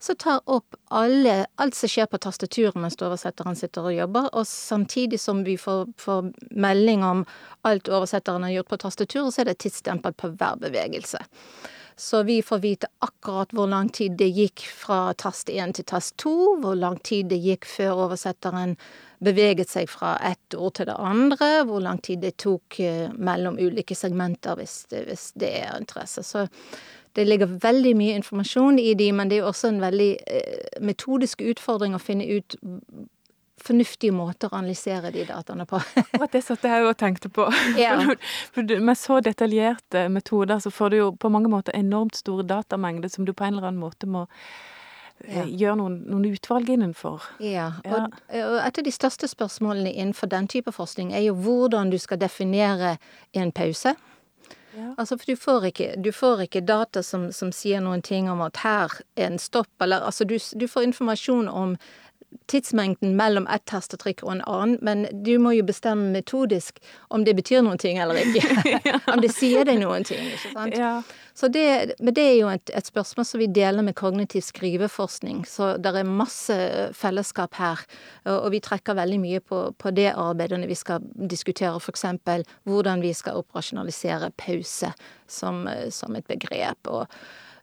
som 0.03 0.17
tar 0.21 0.41
opp 0.51 0.77
alle, 0.95 1.45
alt 1.61 1.77
som 1.77 1.91
skjer 1.91 2.09
på 2.11 2.21
tastaturet 2.23 2.77
mens 2.79 2.99
oversetteren 3.01 3.57
sitter 3.59 3.89
og 3.89 3.97
jobber, 3.97 4.29
og 4.33 4.47
samtidig 4.49 5.21
som 5.21 5.43
vi 5.47 5.57
får, 5.61 5.87
får 6.01 6.29
melding 6.51 7.05
om 7.05 7.25
alt 7.65 7.89
oversetteren 7.89 8.45
har 8.47 8.59
gjort 8.59 8.75
på 8.75 8.83
tastaturet, 8.85 9.33
så 9.35 9.43
er 9.43 9.51
det 9.51 9.61
tidsstempel 9.65 10.17
på 10.17 10.35
hver 10.37 10.61
bevegelse. 10.61 11.25
Så 11.97 12.23
vi 12.27 12.41
får 12.43 12.59
vite 12.59 12.91
akkurat 13.07 13.53
hvor 13.55 13.69
lang 13.71 13.89
tid 13.89 14.17
det 14.19 14.33
gikk 14.35 14.65
fra 14.67 15.15
tast 15.15 15.51
1 15.51 15.77
til 15.79 15.87
tast 15.87 16.17
2, 16.25 16.35
hvor 16.63 16.75
lang 16.75 16.99
tid 17.07 17.31
det 17.31 17.39
gikk 17.45 17.69
før 17.71 18.09
oversetteren 18.09 18.75
beveget 19.25 19.71
seg 19.71 19.89
fra 19.91 20.17
ett 20.25 20.57
ord 20.57 20.77
til 20.79 20.89
det 20.91 20.97
andre, 20.99 21.51
hvor 21.69 21.83
lang 21.85 22.01
tid 22.05 22.23
det 22.25 22.37
tok 22.43 22.81
eh, 22.85 23.09
mellom 23.15 23.59
ulike 23.61 23.97
segmenter, 23.99 24.59
hvis 24.61 24.85
hvis 24.95 25.31
det 25.41 25.51
er 25.65 25.79
interesse. 25.79 26.23
Så 26.23 26.47
det 27.15 27.27
ligger 27.29 27.59
veldig 27.63 27.95
mye 27.97 28.15
informasjon 28.19 28.79
i 28.83 28.93
de, 28.99 29.11
men 29.15 29.31
det 29.31 29.39
er 29.39 29.49
også 29.49 29.71
en 29.71 29.83
veldig 29.83 30.13
eh, 30.27 30.81
metodisk 30.83 31.45
utfordring 31.47 31.95
å 31.95 32.03
finne 32.03 32.27
ut 32.27 32.57
fornuftige 33.65 34.13
måter 34.13 34.51
å 34.51 34.59
analysere 34.59 35.13
de 35.15 35.25
dataene 35.29 35.67
på. 35.69 35.79
Akkurat 36.03 36.35
det 36.35 36.43
satt 36.45 36.67
jeg 36.69 36.85
og 36.85 36.97
tenkte 37.01 37.31
på. 37.33 37.47
Yeah. 37.81 38.07
For 38.55 38.67
med 38.83 38.99
så 38.99 39.19
detaljerte 39.25 40.07
metoder 40.13 40.61
så 40.63 40.71
får 40.75 40.93
du 40.93 40.97
jo 40.99 41.09
på 41.19 41.31
mange 41.33 41.51
måter 41.53 41.77
enormt 41.77 42.19
store 42.19 42.45
datamengder 42.47 43.11
som 43.13 43.27
du 43.27 43.33
på 43.33 43.47
en 43.47 43.57
eller 43.57 43.71
annen 43.71 43.83
måte 43.83 44.09
må 44.11 44.27
ja. 45.29 45.45
gjøre 45.45 45.77
noen, 45.81 45.99
noen, 46.09 46.25
utvalg 46.35 46.71
innenfor. 46.75 47.23
Ja, 47.43 47.71
og, 47.85 48.17
og 48.29 48.57
et 48.61 48.81
av 48.81 48.87
de 48.87 48.95
største 48.95 49.29
spørsmålene 49.31 49.93
innenfor 49.93 50.31
den 50.33 50.49
type 50.51 50.73
forskning 50.75 51.15
er 51.15 51.27
jo 51.29 51.37
hvordan 51.39 51.93
du 51.93 51.99
skal 52.03 52.21
definere 52.21 52.97
en 53.33 53.53
pause. 53.53 53.95
Ja. 54.75 54.95
Altså, 54.99 55.17
for 55.19 55.31
du 55.31 55.37
får 55.39 55.69
ikke, 55.71 55.89
du 56.03 56.11
får 56.13 56.47
ikke 56.49 56.65
data 56.67 57.03
som, 57.03 57.29
som, 57.33 57.53
sier 57.55 57.83
noen 57.83 58.03
ting 58.03 58.27
om 58.31 58.43
at 58.43 58.59
her 58.65 58.91
er 59.15 59.29
en 59.29 59.39
stopp, 59.39 59.71
eller 59.83 60.03
altså 60.03 60.27
du, 60.27 60.35
du 60.35 60.67
får 60.69 60.89
informasjon 60.89 61.49
om 61.49 61.77
tidsmengden 62.51 63.17
mellom 63.17 63.47
ett 63.51 63.65
tastetrykk 63.71 64.23
og 64.25 64.33
en 64.35 64.43
annen, 64.51 64.79
men 64.83 65.07
du 65.25 65.37
må 65.43 65.55
jo 65.57 65.65
bestemme 65.67 66.13
metodisk 66.15 66.81
om 67.15 67.25
det 67.25 67.37
betyr 67.39 67.65
noen 67.65 67.81
ting 67.81 68.01
eller 68.03 68.21
ikke. 68.21 68.43
om 69.13 69.23
det 69.23 69.33
sier 69.35 69.67
deg 69.69 69.81
noen 69.83 70.07
ting, 70.07 70.27
ikke 70.33 70.53
sant. 70.55 70.79
Ja. 70.79 70.97
Så 71.35 71.49
det, 71.51 71.95
men 71.99 72.15
det 72.15 72.25
er 72.29 72.37
jo 72.39 72.51
et, 72.53 72.71
et 72.71 72.87
spørsmål 72.87 73.27
som 73.27 73.43
vi 73.43 73.49
deler 73.51 73.83
med 73.83 73.97
kognitiv 73.99 74.45
skriveforskning, 74.47 75.43
så 75.51 75.73
det 75.83 75.95
er 75.99 76.07
masse 76.07 76.59
fellesskap 76.95 77.59
her. 77.59 77.83
Og, 78.25 78.37
og 78.37 78.53
vi 78.55 78.63
trekker 78.63 78.99
veldig 78.99 79.19
mye 79.23 79.43
på, 79.43 79.65
på 79.79 79.95
det 79.97 80.13
arbeidet 80.13 80.61
når 80.63 80.71
vi 80.71 80.79
skal 80.79 81.09
diskutere 81.31 81.81
f.eks. 81.81 82.07
hvordan 82.69 83.03
vi 83.03 83.15
skal 83.17 83.41
operasjonalisere 83.43 84.31
pause 84.39 84.93
som, 85.27 85.65
som 85.91 86.15
et 86.15 86.29
begrep. 86.31 86.87
og 86.87 87.11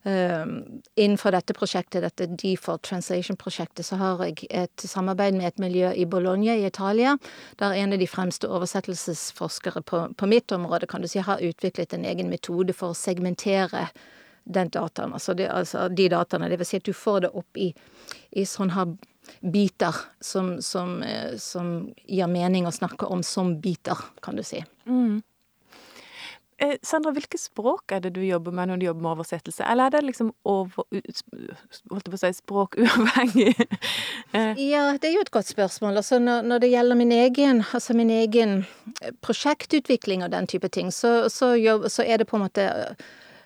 innenfor 0.03 1.31
dette 1.31 1.53
prosjektet, 1.53 2.01
dette 2.01 2.25
Default 2.25 2.81
Translation-prosjektet, 2.87 3.85
så 3.85 3.99
har 4.01 4.23
jeg 4.25 4.47
et 4.49 4.85
samarbeid 4.89 5.37
med 5.37 5.51
et 5.51 5.61
miljø 5.61 5.91
i 5.93 6.07
Bologna 6.09 6.55
i 6.57 6.65
Italia, 6.65 7.17
der 7.61 7.75
en 7.77 7.93
av 7.93 8.01
de 8.01 8.07
fremste 8.09 8.49
oversettelsesforskere 8.49 9.83
på, 9.85 10.07
på 10.17 10.29
mitt 10.31 10.51
område, 10.51 10.89
kan 10.89 11.05
du 11.05 11.09
si, 11.11 11.21
har 11.21 11.43
utviklet 11.45 11.93
en 11.93 12.07
egen 12.09 12.33
metode 12.33 12.73
for 12.73 12.95
å 12.95 12.97
segmentere 12.97 13.89
den 14.43 14.69
dataen, 14.73 15.13
altså, 15.13 15.33
det, 15.37 15.51
altså 15.53 15.87
de 15.89 16.09
dataene. 16.09 16.49
Det 16.49 16.57
vil 16.57 16.69
si 16.71 16.81
at 16.81 16.87
du 16.87 16.93
får 16.97 17.25
det 17.27 17.33
opp 17.37 17.61
i, 17.61 17.69
i 18.31 18.45
sånn 18.49 18.73
her 18.73 18.95
biter 19.39 19.95
som, 20.19 20.55
som, 20.61 21.03
eh, 21.03 21.37
som, 21.37 21.91
gir 22.05 22.27
mening 22.27 22.67
å 22.67 22.73
snakke 22.73 23.05
om 23.05 23.21
som 23.23 23.59
biter, 23.61 23.97
kan 24.21 24.35
du 24.35 24.43
si. 24.43 24.63
Mm. 24.89 25.21
Eh, 26.61 26.75
Sandra, 26.85 27.09
hvilke 27.15 27.39
språk 27.41 27.89
er 27.95 28.03
det 28.03 28.11
du 28.13 28.21
jobber 28.21 28.53
med 28.53 28.69
når 28.69 28.81
du 28.81 28.85
jobber 28.85 29.01
med 29.01 29.11
oversettelse? 29.15 29.65
Eller 29.65 29.89
er 29.89 29.95
det 29.95 30.01
liksom 30.11 30.29
over, 30.45 30.83
holdt 31.89 32.09
på 32.11 32.17
å 32.17 32.21
si, 32.21 32.33
språkuavhengig? 32.41 33.55
Eh. 34.31 34.55
ja, 34.63 34.85
det 34.95 35.09
er 35.09 35.17
jo 35.17 35.23
et 35.25 35.31
godt 35.33 35.49
spørsmål. 35.49 35.97
Altså 35.99 36.15
når, 36.21 36.45
når, 36.47 36.61
det 36.63 36.69
gjelder 36.71 36.95
min 36.95 37.09
egen, 37.11 37.57
altså 37.75 37.91
min 37.99 38.13
egen 38.15 38.61
prosjektutvikling 39.19 40.23
og 40.23 40.31
den 40.31 40.47
type 40.47 40.69
ting, 40.71 40.87
så, 40.95 41.25
så, 41.27 41.49
jobb, 41.59 41.89
så 41.91 42.05
er 42.07 42.21
det 42.21 42.29
på 42.29 42.37
en 42.39 42.45
måte 42.45 42.69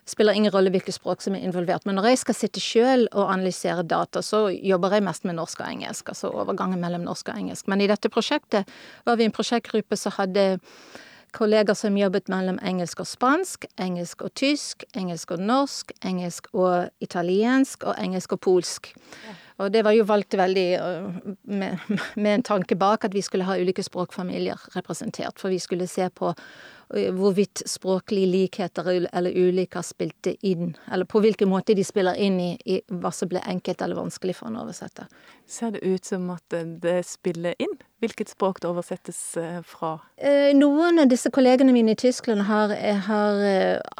spiller 0.06 0.38
ingen 0.38 0.52
rolle 0.54 0.70
hvilket 0.70 0.94
språk 0.94 1.24
som 1.24 1.34
er 1.34 1.42
involvert. 1.42 1.82
Men 1.88 1.98
når 1.98 2.12
jeg 2.12 2.20
skal 2.22 2.38
sitte 2.38 2.62
sjøl 2.62 3.08
og 3.08 3.32
analysere 3.32 3.82
data, 3.82 4.22
så 4.22 4.44
jobber 4.54 4.94
jeg 4.94 5.06
mest 5.08 5.26
med 5.26 5.34
norsk 5.40 5.64
og 5.64 5.72
engelsk. 5.72 6.12
Altså 6.14 6.30
overgangen 6.30 6.78
mellom 6.84 7.02
norsk 7.08 7.32
og 7.32 7.42
engelsk. 7.42 7.66
Men 7.66 7.82
i 7.82 7.90
dette 7.90 8.12
prosjektet 8.12 8.70
var 9.08 9.18
vi 9.18 9.26
en 9.26 9.34
prosjektgruppe 9.34 9.98
som 9.98 10.14
hadde 10.20 10.46
kollegaer 11.36 11.76
som 11.76 11.96
jobbet 11.98 12.30
mellom 12.32 12.58
engelsk 12.64 13.02
og 13.04 13.08
spansk, 13.10 13.66
engelsk 13.80 14.24
og 14.24 14.32
tysk, 14.38 14.86
engelsk 14.96 15.34
og 15.36 15.42
norsk, 15.44 15.92
engelsk 16.04 16.48
og 16.54 16.88
italiensk 17.04 17.84
og 17.84 17.98
engelsk 18.00 18.32
og 18.36 18.40
polsk. 18.46 18.94
Og 19.56 19.72
det 19.72 19.84
var 19.86 19.96
jo 19.96 20.04
valgt 20.04 20.36
veldig 20.36 20.68
med, 21.48 21.78
med 22.14 22.32
en 22.34 22.44
tanke 22.44 22.76
bak 22.76 23.04
at 23.04 23.14
vi 23.16 23.24
skulle 23.24 23.46
ha 23.48 23.56
ulike 23.56 23.84
språkfamilier 23.84 24.60
representert. 24.76 25.40
For 25.40 25.52
vi 25.52 25.60
skulle 25.62 25.88
se 25.88 26.08
på 26.12 26.34
hvorvidt 26.88 27.62
språklige 27.66 28.26
likheter 28.26 28.88
eller 29.12 29.34
uliker 29.34 29.82
spilte 29.82 30.36
inn, 30.46 30.76
eller 30.92 31.04
på 31.04 31.20
hvilken 31.20 31.50
måte 31.50 31.74
de 31.74 31.84
spiller 31.84 32.14
inn 32.14 32.38
i, 32.40 32.52
i 32.64 32.78
hva 32.86 33.10
som 33.14 33.30
ble 33.30 33.42
enkelt 33.42 33.82
eller 33.82 33.98
vanskelig 33.98 34.36
for 34.38 34.50
en 34.50 34.60
oversetter. 34.60 35.10
Ser 35.46 35.74
det 35.74 35.82
ut 35.82 36.04
som 36.06 36.30
at 36.30 36.56
det 36.82 37.00
spiller 37.08 37.58
inn? 37.58 37.74
Hvilket 38.02 38.28
språk 38.28 38.60
det 38.62 38.68
oversettes 38.68 39.18
eh, 39.40 39.58
fra? 39.64 39.96
Eh, 40.20 40.52
noen 40.54 41.00
av 41.00 41.08
disse 41.10 41.30
kollegene 41.32 41.72
mine 41.72 41.94
i 41.96 41.98
Tyskland 41.98 42.44
har, 42.46 42.74
eh, 42.76 43.02
har, 43.08 43.42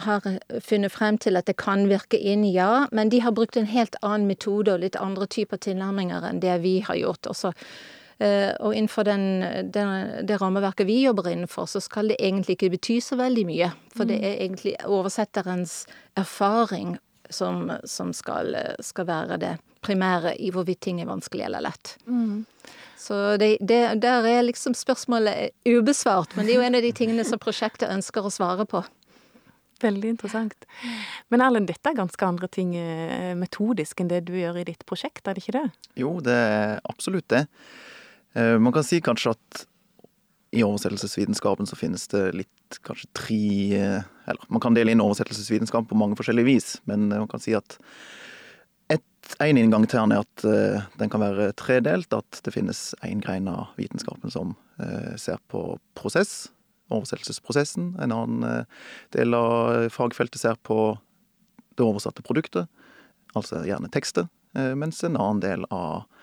har, 0.04 0.30
funnet 0.62 0.92
frem 0.92 1.18
til 1.18 1.40
at 1.40 1.48
det 1.48 1.56
kan 1.58 1.88
virke 1.88 2.20
inn, 2.20 2.44
ja, 2.44 2.86
men 2.92 3.10
de 3.10 3.22
har 3.24 3.34
brukt 3.34 3.56
en 3.56 3.70
helt 3.70 3.96
annen 4.02 4.28
metode 4.28 4.74
og 4.74 4.84
litt 4.84 5.00
andre 5.00 5.26
typer 5.26 5.58
tilnærminger 5.64 6.28
enn 6.28 6.42
det 6.44 6.60
vi 6.62 6.78
har 6.86 7.00
gjort. 7.00 7.32
Også 7.32 7.54
Eh, 7.56 8.05
og 8.16 8.72
innenfor 8.72 9.04
den, 9.04 9.24
den, 9.74 9.90
det 10.24 10.38
rammeverket 10.40 10.88
vi 10.88 11.02
jobber 11.02 11.28
innenfor, 11.28 11.66
så 11.68 11.82
skal 11.84 12.08
det 12.08 12.16
egentlig 12.16 12.56
ikke 12.56 12.70
bety 12.72 12.96
så 13.04 13.18
veldig 13.20 13.44
mye. 13.44 13.68
For 13.92 14.08
det 14.08 14.16
mm. 14.22 14.24
er 14.24 14.38
egentlig 14.46 14.72
oversetterens 14.88 15.74
erfaring 16.16 16.94
som, 17.30 17.72
som 17.84 18.12
skal, 18.16 18.56
skal, 18.80 19.06
være 19.06 19.38
det 19.42 19.54
primære 19.84 20.36
i 20.42 20.50
hvorvidt 20.54 20.80
ting 20.86 21.00
er 21.00 21.10
vanskelig 21.10 21.44
eller 21.46 21.66
lett. 21.68 21.96
Mm. 22.06 22.44
Så 22.98 23.36
det, 23.36 23.56
det, 23.60 23.80
der 24.02 24.26
er 24.26 24.46
liksom 24.46 24.74
spørsmålet 24.74 25.52
ubesvart, 25.68 26.36
men 26.36 26.46
det 26.46 26.54
er 26.54 26.60
jo 26.60 26.66
en 26.66 26.78
av 26.78 26.86
de 26.86 26.92
tingene 26.96 27.26
som 27.26 27.42
prosjektet 27.42 27.92
ønsker 27.92 28.26
å 28.26 28.32
svare 28.32 28.66
på. 28.68 28.82
Veldig 29.82 30.08
interessant. 30.14 30.64
Men 31.28 31.42
Erlend, 31.44 31.68
dette 31.68 31.90
er 31.90 31.98
ganske 31.98 32.24
andre 32.26 32.48
ting 32.48 32.72
eh, 32.80 33.34
metodisk 33.36 34.00
enn 34.00 34.08
det 34.08 34.22
du 34.24 34.32
gjør 34.38 34.62
i 34.62 34.64
ditt 34.70 34.86
prosjekt, 34.88 35.26
er 35.28 35.36
det 35.36 35.44
ikke 35.44 35.58
det? 35.58 35.66
Jo, 36.00 36.14
det 36.24 36.32
er 36.32 36.78
absolutt 36.88 37.28
det. 37.34 37.44
Eh, 38.36 38.58
man 38.58 38.72
kan 38.72 38.84
si 38.84 39.00
kanskje 39.00 39.32
at 39.32 39.64
i 40.56 40.62
oversettelsesvitenskapen 40.64 41.66
så 41.66 41.76
finnes 41.76 42.04
det 42.12 42.22
litt 42.36 42.78
kanskje 42.84 43.08
tre 43.16 43.46
eh, 43.76 44.04
Eller 44.28 44.52
man 44.52 44.62
kan 44.62 44.76
dele 44.76 44.92
inn 44.92 45.02
oversettelsesvitenskap 45.04 45.88
på 45.88 45.98
mange 45.98 46.18
forskjellige 46.18 46.48
vis, 46.48 46.68
men 46.84 47.08
man 47.08 47.28
kan 47.30 47.42
si 47.42 47.56
at 47.56 47.78
en 49.42 49.58
inngang 49.58 49.82
til 49.90 49.98
den 49.98 50.12
er 50.14 50.22
at 50.22 50.42
den 51.00 51.10
kan 51.10 51.18
være 51.18 51.48
tredelt. 51.58 52.14
At 52.14 52.38
det 52.46 52.52
finnes 52.54 52.94
én 53.02 53.18
grein 53.18 53.48
av 53.50 53.72
vitenskapen 53.74 54.30
som 54.30 54.52
ser 55.18 55.40
på 55.50 55.64
prosess, 55.98 56.52
oversettelsesprosessen. 56.94 57.88
En 57.98 58.14
annen 58.14 58.68
del 59.16 59.34
av 59.34 59.88
fagfeltet 59.90 60.38
ser 60.38 60.54
på 60.62 60.78
det 61.74 61.82
oversatte 61.82 62.22
produktet, 62.22 62.70
altså 63.34 63.64
gjerne 63.66 63.90
tekstet. 63.90 64.30
mens 64.54 65.02
en 65.02 65.18
annen 65.18 65.42
del 65.42 65.66
av 65.74 66.06
Eh, 66.06 66.15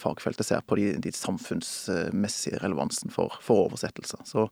fagfeltet 0.00 0.48
ser 0.48 0.62
på 0.66 0.74
de, 0.80 0.88
de 0.98 1.12
samfunnsmessige 1.14 2.58
relevansen 2.58 3.12
for, 3.14 3.36
for 3.44 3.68
oversettelser. 3.68 4.24
Så 4.26 4.48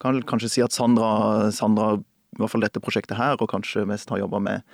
kan 0.00 0.22
kanskje 0.24 0.48
si 0.54 0.64
at 0.64 0.72
Sandra, 0.72 1.50
Sandra, 1.52 1.90
i 2.00 2.40
hvert 2.40 2.52
fall 2.54 2.64
dette 2.64 2.80
prosjektet 2.80 3.18
her, 3.18 3.36
og 3.36 3.50
kanskje 3.52 3.84
mest 3.88 4.08
har 4.12 4.22
jobba 4.22 4.40
med 4.46 4.64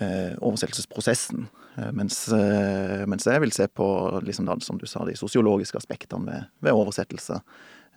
eh, 0.00 0.36
oversettelsesprosessen. 0.44 1.48
Eh, 1.78 1.92
mens, 1.92 2.28
eh, 2.28 3.06
mens, 3.06 3.26
jeg 3.26 3.40
vil 3.40 3.52
se 3.54 3.68
på, 3.68 3.88
liksom 4.24 4.48
da, 4.48 4.58
som 4.64 4.78
du 4.78 4.86
sa, 4.86 5.04
de 5.06 5.16
sosiologiske 5.18 5.78
aspektene 5.78 6.26
ved, 6.26 6.48
ved 6.64 6.78
oversettelse. 6.78 7.40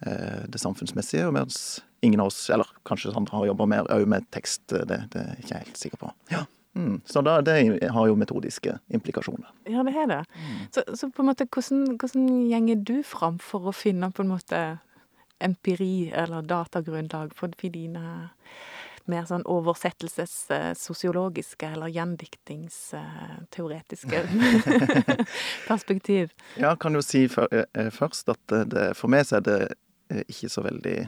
Eh, 0.06 0.42
det 0.50 0.62
samfunnsmessige, 0.62 1.30
mens 1.34 1.82
ingen 2.02 2.22
av 2.22 2.32
oss, 2.32 2.44
eller 2.50 2.70
kanskje 2.88 3.14
Sandra 3.14 3.42
har 3.42 3.52
jobba 3.52 3.70
mer 3.70 3.92
med 4.10 4.28
tekst, 4.34 4.64
det, 4.70 5.04
det 5.14 5.22
er 5.22 5.36
jeg 5.36 5.46
ikke 5.46 5.62
helt 5.66 5.86
sikker 5.86 6.04
på. 6.06 6.16
Ja. 6.34 6.46
Mm. 6.74 7.02
Så 7.06 7.22
da, 7.22 7.42
det 7.42 7.80
har 7.92 8.08
jo 8.08 8.16
metodiske 8.16 8.80
implikasjoner. 8.88 9.48
Ja, 9.64 9.84
det 9.84 9.92
har 9.92 10.08
det. 10.08 10.26
Mm. 10.36 10.58
Så, 10.72 10.84
så, 10.96 11.10
på 11.10 11.22
en 11.22 11.26
måte, 11.32 11.46
hvordan, 11.46 11.98
hvordan 12.00 12.48
gjenger 12.48 12.76
du 12.76 13.04
fram 13.04 13.40
for 13.44 13.68
å 13.68 13.72
finne 13.76 14.12
på 14.12 14.22
en 14.24 14.30
måte 14.32 14.78
empiri 15.42 16.12
eller 16.16 16.42
datagrunnlag 16.48 17.34
for 17.36 17.48
dine 17.62 18.30
mer 19.10 19.26
sånn 19.26 19.44
oversettelsessosiologiske 19.50 21.66
eller 21.74 21.88
gjendiktingsteoretiske 21.92 24.28
perspektiv? 25.70 26.30
Ja, 26.62 26.76
kan 26.80 26.96
jo 26.96 27.02
si 27.04 27.28
for, 27.32 27.48
først 27.98 28.30
at 28.32 28.46
det, 28.72 28.94
for 28.96 29.08
meg 29.12 29.26
så 29.28 29.36
er 29.42 29.46
det 29.48 29.62
eh, 30.14 30.24
ikke 30.30 30.50
så 30.54 30.62
veldig 30.70 31.00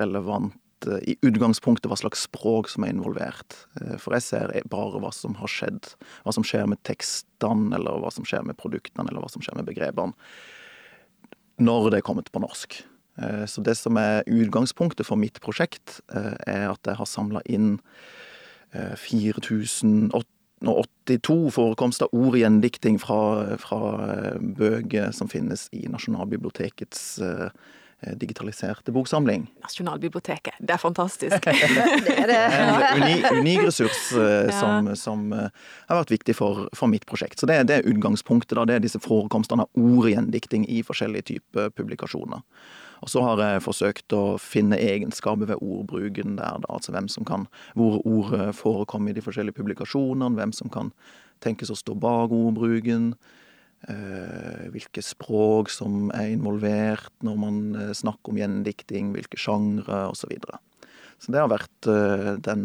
relevant 0.00 0.54
Eh, 0.56 0.65
i 0.86 1.16
utgangspunktet 1.26 1.90
hva 1.90 1.96
slags 1.98 2.22
språk 2.26 2.68
som 2.72 2.84
er 2.86 2.92
involvert. 2.94 3.50
Eh, 3.80 3.96
for 4.02 4.10
jeg 4.16 4.24
ser 4.26 4.46
bare 4.70 5.00
hva 5.02 5.12
som 5.14 5.32
har 5.40 5.50
skjedd. 5.50 5.82
Hva 6.24 6.32
som 6.34 6.44
skjer 6.46 6.66
med 6.70 6.80
tekstene, 6.86 7.66
eller 7.76 7.92
hva 8.02 8.10
som 8.14 8.24
skjer 8.26 8.42
med 8.46 8.58
produktene, 8.60 9.08
eller 9.10 9.22
hva 9.24 9.32
som 9.32 9.42
skjer 9.44 9.56
med 9.58 9.68
begrepene. 9.68 10.14
Når 11.62 11.80
det 11.90 11.98
er 11.98 12.08
kommet 12.08 12.32
på 12.32 12.44
norsk. 12.44 12.70
Eh, 13.22 13.44
så 13.48 13.58
det 13.64 13.76
som 13.80 13.94
er 14.00 14.28
utgangspunktet 14.28 15.06
for 15.08 15.16
mitt 15.20 15.38
prosjekt, 15.44 15.86
er 16.12 16.64
at 16.70 16.82
jeg 16.84 16.96
har 16.98 17.08
samla 17.08 17.40
inn 17.48 17.78
4082 18.76 20.12
forekomster 21.54 22.06
ord 22.12 22.34
i 22.36 22.42
gjendikting 22.42 22.98
fra, 23.00 23.56
fra 23.62 23.78
bøker 24.36 25.12
som 25.16 25.28
finnes 25.32 25.68
i 25.72 25.88
Nasjonalbibliotekets 25.88 27.00
Eh, 27.24 27.48
digitaliserte 28.14 28.92
boksamling. 28.94 29.46
Nasjonalbiblioteket, 29.64 30.54
det 30.58 30.76
er 30.76 30.80
fantastisk. 30.80 31.44
det 32.06 32.16
er 32.16 32.30
det. 32.30 32.40
En 32.56 33.02
unik, 33.02 33.26
unik 33.40 33.62
ressurs 33.66 34.00
ja. 34.14 34.54
som, 34.54 34.88
som, 34.96 35.26
eh, 35.32 35.50
har 35.88 36.00
vært 36.00 36.14
viktig 36.14 36.36
for, 36.38 36.66
for 36.76 36.90
mitt 36.90 37.06
prosjekt. 37.08 37.40
Så 37.40 37.48
det, 37.50 37.58
det, 37.70 37.80
er 37.80 37.90
utgangspunktet. 37.90 38.56
da, 38.56 38.64
Det 38.68 38.78
er 38.78 38.84
disse 38.84 39.02
forekomstene 39.02 39.66
av 39.66 39.80
ordgjendikting 39.80 40.66
i 40.70 40.82
forskjellige 40.86 41.30
typer 41.32 41.70
publikasjoner. 41.74 42.42
Og 43.04 43.12
så 43.12 43.20
har 43.26 43.42
jeg 43.42 43.64
forsøkt 43.66 44.14
å 44.16 44.24
finne 44.40 44.78
egenskaper 44.80 45.50
ved 45.50 45.60
ordbruken 45.60 46.38
der, 46.38 46.62
da, 46.62 46.70
altså 46.72 46.94
hvem 46.94 47.10
som 47.12 47.26
kan, 47.28 47.44
hvor 47.76 48.00
ord 48.08 48.32
forekommer 48.56 49.12
i 49.12 49.18
de 49.18 49.24
forskjellige 49.24 49.58
publikasjonene, 49.58 50.38
hvem 50.38 50.54
som 50.56 50.72
kan 50.72 50.94
tenkes 51.44 51.72
å 51.72 51.76
stå 51.76 51.96
bak 52.00 52.32
ordbruken. 52.32 53.12
Eh, 53.84 54.66
hvilke 54.72 55.02
språk 55.04 55.68
som 55.70 56.08
er 56.16 56.32
involvert 56.32 57.12
når 57.26 57.36
man 57.38 57.58
eh, 57.76 57.92
snakker 57.94 58.32
om 58.32 58.40
gjendikting, 58.40 59.12
hvilke 59.14 59.38
sjangre 59.38 60.06
osv. 60.08 60.24
Så, 60.24 60.30
videre. 60.32 60.58
så 61.22 61.34
det 61.34 61.42
har 61.42 61.52
vært 61.52 61.88
eh, 61.92 62.32
den 62.42 62.64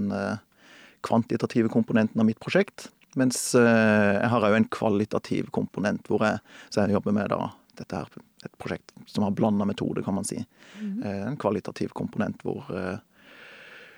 kvantitative 1.06 1.70
komponenten 1.74 2.24
av 2.24 2.30
mitt 2.30 2.42
prosjekt. 2.42 2.90
Mens 3.20 3.52
jeg 3.58 4.28
har 4.32 4.46
òg 4.48 4.54
en 4.56 4.70
kvalitativ 4.72 5.50
komponent, 5.52 6.06
hvor 6.08 6.24
jeg, 6.24 6.40
jeg 6.72 6.94
jobber 6.94 7.16
med 7.18 7.28
da, 7.34 7.50
dette 7.76 7.98
her, 7.98 8.22
et 8.48 8.54
prosjekt 8.62 8.94
som 9.12 9.26
har 9.26 9.34
blanda 9.36 9.68
metode, 9.68 10.00
kan 10.06 10.16
man 10.16 10.26
si. 10.26 10.38
Mm. 10.80 11.02
En 11.34 11.36
kvalitativ 11.42 11.92
komponent 11.98 12.40
hvor 12.48 12.70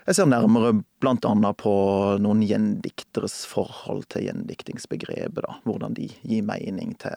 jeg 0.05 0.17
ser 0.17 0.27
nærmere 0.27 0.74
bl.a. 1.03 1.53
på 1.60 1.75
noen 2.24 2.43
gjendikteres 2.43 3.43
forhold 3.48 4.07
til 4.12 4.27
gjendiktingsbegrepet. 4.27 5.43
da, 5.45 5.60
Hvordan 5.63 5.95
de 6.00 6.10
gir 6.22 6.43
mening 6.48 6.95
til 7.00 7.15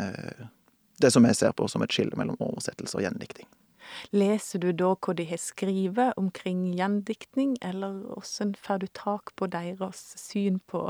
eh, 0.00 0.44
det 1.00 1.10
som 1.14 1.24
jeg 1.24 1.38
ser 1.38 1.56
på 1.56 1.68
som 1.68 1.82
et 1.84 1.94
skille 1.94 2.16
mellom 2.18 2.36
oversettelse 2.44 2.98
og 2.98 3.06
gjendikting. 3.06 3.48
Leser 4.14 4.62
du 4.62 4.68
da 4.76 4.92
hva 4.94 5.14
de 5.18 5.24
har 5.26 5.40
skrevet 5.42 6.18
omkring 6.20 6.68
gjendiktning, 6.78 7.56
eller 7.64 7.96
hvordan 8.06 8.54
får 8.54 8.82
du 8.82 8.86
tak 8.94 9.32
på 9.36 9.48
deres 9.50 10.02
syn 10.20 10.60
på 10.70 10.86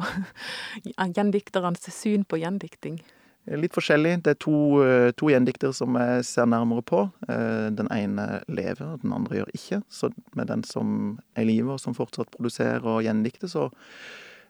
Gjendikternes 1.17 1.89
syn 1.95 2.27
på 2.29 2.43
gjendikting? 2.43 3.01
Litt 3.47 3.75
forskjellig. 3.75 4.23
Det 4.23 4.35
er 4.35 4.39
to, 4.43 4.57
eh, 4.85 5.11
to 5.17 5.31
gjendiktere 5.33 5.75
som 5.75 5.97
jeg 5.97 6.25
ser 6.29 6.47
nærmere 6.47 6.85
på. 6.85 7.11
Eh, 7.29 7.71
den 7.71 7.89
ene 7.91 8.43
lever, 8.49 8.99
den 9.03 9.13
andre 9.17 9.41
gjør 9.41 9.55
ikke. 9.57 9.83
Så 9.89 10.13
med 10.37 10.47
den 10.47 10.63
som 10.63 11.19
er 11.35 11.43
i 11.43 11.47
live, 11.47 11.73
og 11.73 11.81
som 11.81 11.95
fortsatt 11.95 12.31
produserer 12.37 12.85
og 12.85 13.03
gjendikter, 13.03 13.49
så 13.49 13.71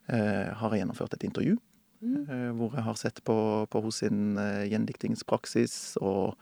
eh, 0.09 0.53
har 0.53 0.71
jeg 0.71 0.83
gjennomført 0.83 1.15
et 1.15 1.25
intervju. 1.25 1.57
Mm. 2.01 2.21
Eh, 2.31 2.51
hvor 2.57 2.75
jeg 2.75 2.85
har 2.87 2.97
sett 2.97 3.25
på, 3.25 3.37
på 3.71 3.81
hos 3.85 4.01
sin 4.01 4.39
eh, 4.41 4.67
gjendiktingspraksis 4.73 5.99
og 6.01 6.39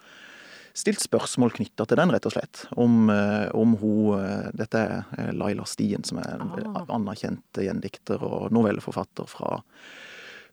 stilt 0.78 1.02
spørsmål 1.02 1.50
knytta 1.56 1.88
til 1.88 1.98
den, 1.98 2.12
rett 2.14 2.28
og 2.28 2.36
slett. 2.36 2.62
Om, 2.78 3.08
eh, 3.10 3.48
om 3.58 3.74
hun 3.80 4.52
Dette 4.54 4.84
er 5.18 5.32
Laila 5.34 5.66
Stien, 5.66 6.06
som 6.06 6.20
er 6.22 6.36
en 6.36 6.52
ah. 6.76 6.84
anerkjent 6.94 7.58
gjendikter 7.58 8.22
og 8.22 8.52
novelleforfatter 8.54 9.26
fra 9.30 9.58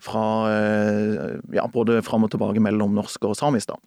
fra 0.03 0.23
eh, 0.51 1.37
ja, 1.55 1.65
både 1.71 2.01
fram 2.05 2.27
og 2.27 2.33
tilbake 2.33 2.63
mellom 2.63 2.95
norsk 2.97 3.29
og 3.29 3.37
samisk. 3.39 3.73
da. 3.73 3.79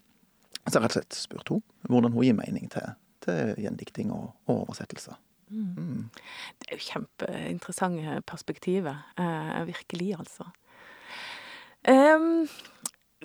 Så 0.69 0.81
rett 0.81 0.93
og 0.93 0.99
slett 0.99 1.17
spurte 1.17 1.57
hun 1.57 1.63
hvordan 1.89 2.13
hun 2.13 2.27
gir 2.27 2.37
mening 2.37 2.69
til, 2.73 2.93
til 3.25 3.55
gjendikting 3.63 4.13
og, 4.13 4.31
og 4.49 4.65
oversettelse. 4.67 5.15
Mm. 5.49 6.09
Det 6.61 6.69
er 6.69 6.77
jo 6.77 6.85
kjempeinteressante 6.85 8.19
perspektiver. 8.29 8.99
Eh, 9.17 9.63
virkelig, 9.71 10.11
altså. 10.19 10.49
Um, 11.87 12.45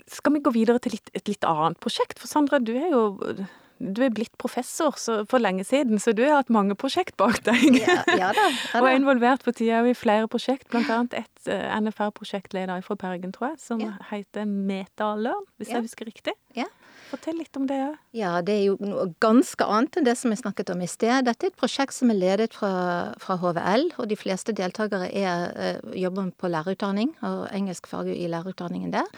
skal 0.08 0.32
vi 0.36 0.42
gå 0.44 0.52
videre 0.54 0.80
til 0.82 0.94
litt, 0.96 1.10
et 1.14 1.28
litt 1.28 1.44
annet 1.48 1.80
prosjekt? 1.82 2.20
For 2.22 2.30
Sandra, 2.30 2.60
du 2.62 2.72
er 2.78 2.88
jo 2.92 3.04
du 3.78 4.00
er 4.06 4.12
blitt 4.14 4.32
professor 4.40 4.94
for 4.96 5.42
lenge 5.42 5.64
siden, 5.66 5.98
så 6.02 6.14
du 6.14 6.22
har 6.24 6.38
hatt 6.38 6.52
mange 6.52 6.76
prosjekt 6.78 7.16
bak 7.20 7.40
deg. 7.46 7.80
Ja, 7.80 7.96
ja 7.96 8.04
da, 8.06 8.16
ja 8.20 8.30
da. 8.36 8.46
og 8.80 8.88
er 8.88 8.98
involvert 8.98 9.44
på 9.44 9.54
tida 9.56 9.82
i 9.88 9.96
flere 9.98 10.28
prosjekt, 10.30 10.70
annet 10.74 11.16
et 11.18 11.48
uh, 11.48 11.54
eh, 11.54 11.74
NFR-prosjektleder 11.82 12.84
fra 12.86 12.96
Bergen, 13.00 13.34
tror 13.34 13.52
jeg, 13.52 13.60
som 13.64 13.82
ja. 13.82 13.94
heter 14.10 14.46
Metalørn, 14.48 15.46
hvis 15.58 15.74
jeg 15.74 15.86
husker 15.86 16.10
riktig. 16.10 16.36
Ja. 16.56 16.68
Fortell 17.10 17.36
litt 17.38 17.56
om 17.58 17.66
det 17.68 17.76
òg. 17.84 17.96
Ja, 18.16 18.38
det 18.42 18.54
er 18.56 18.62
jo 18.70 18.76
noe 18.80 19.08
ganske 19.22 19.66
annet 19.68 19.98
enn 19.98 20.06
det 20.06 20.16
som 20.18 20.32
jeg 20.32 20.40
snakket 20.40 20.72
om 20.72 20.80
i 20.82 20.88
sted. 20.90 21.26
Dette 21.26 21.48
er 21.48 21.52
et 21.52 21.58
prosjekt 21.58 21.94
som 21.94 22.10
er 22.14 22.18
ledet 22.18 22.54
fra, 22.56 22.70
fra 23.22 23.36
HVL, 23.42 23.90
og 23.98 24.08
de 24.10 24.18
fleste 24.18 24.54
deltakere 24.56 25.10
er, 25.10 25.50
uh, 25.58 25.96
jobber 25.98 26.30
på 26.38 26.50
lærerutdanning, 26.52 27.12
og 27.26 27.48
engelskfag 27.54 28.14
i 28.14 28.30
lærerutdanningen 28.30 28.94
der. 28.94 29.10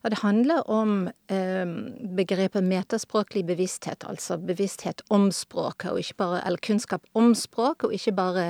Og 0.00 0.10
det 0.10 0.18
handler 0.22 0.64
om 0.70 1.10
eh, 1.28 1.72
begrepet 2.16 2.64
metaspråklig 2.64 3.42
bevissthet, 3.46 4.04
altså 4.08 4.38
bevissthet 4.38 5.02
om 5.12 5.28
språket, 5.34 5.90
og 5.92 6.00
ikke 6.00 6.16
bare, 6.22 6.40
eller 6.46 6.62
kunnskap 6.64 7.04
om 7.14 7.34
språk, 7.36 7.84
og 7.84 7.92
ikke 7.94 8.14
bare 8.16 8.46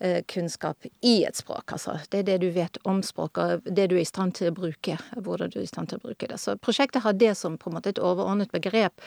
eh, 0.00 0.20
kunnskap 0.28 0.84
i 1.00 1.14
et 1.24 1.36
språk. 1.36 1.72
Altså 1.72 1.96
det 2.12 2.20
er 2.20 2.26
det 2.28 2.40
du 2.44 2.50
vet 2.52 2.76
om 2.84 3.00
språket, 3.02 3.64
det 3.64 3.88
du 3.88 3.96
er 3.96 4.04
i 4.04 4.08
stand 4.08 4.36
til 4.36 4.52
å 4.52 4.56
bruke, 4.56 4.98
hvordan 5.16 5.52
du 5.52 5.62
er 5.62 5.64
i 5.64 5.70
stand 5.70 5.88
til 5.88 6.00
å 6.00 6.08
bruke 6.08 6.28
det. 6.28 6.40
Så 6.40 6.58
prosjektet 6.60 7.06
har 7.06 7.16
det 7.16 7.32
som 7.40 7.56
på 7.56 7.70
en 7.70 7.78
måte 7.78 7.94
et 7.94 8.02
overordnet 8.02 8.52
begrep. 8.52 9.00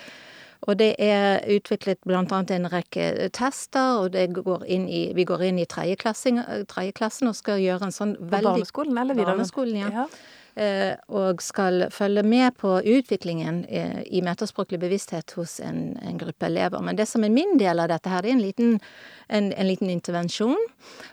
Og 0.66 0.80
det 0.80 0.96
er 1.04 1.44
utviklet 1.52 2.00
bl.a. 2.08 2.24
en 2.24 2.70
rekke 2.72 3.30
tester, 3.36 4.00
og 4.02 4.16
går 4.16 4.66
i, 4.66 5.02
vi 5.14 5.26
går 5.28 5.44
inn 5.52 5.60
i 5.62 5.68
tredjeklassen 5.70 6.42
og 7.30 7.38
skal 7.38 7.62
gjøre 7.62 7.92
en 7.92 7.94
sånn 7.94 8.16
veldig 8.18 8.42
På 8.42 8.56
barneskolen 8.56 8.98
eller 8.98 9.14
videregående? 9.20 9.46
Barneskolen, 9.46 9.78
ja. 9.84 9.92
ja. 9.94 10.08
Eh, 10.56 10.96
og 11.12 11.42
skal 11.44 11.90
følge 11.92 12.22
med 12.24 12.54
på 12.56 12.78
utviklingen 12.80 13.66
eh, 13.68 14.04
i 14.08 14.22
metaspråklig 14.24 14.78
bevissthet 14.80 15.34
hos 15.36 15.58
en, 15.60 15.98
en, 16.00 16.16
gruppe 16.16 16.48
elever. 16.48 16.80
Men 16.80 16.96
det 16.96 17.10
som 17.12 17.26
er 17.28 17.34
min 17.34 17.58
del 17.60 17.82
av 17.84 17.90
dette 17.92 18.08
her, 18.08 18.24
det 18.24 18.32
er 18.32 18.38
en 18.38 18.44
liten, 18.44 18.78
en, 19.28 19.50
en 19.52 19.68
liten 19.68 19.92
intervensjon. 19.92 20.62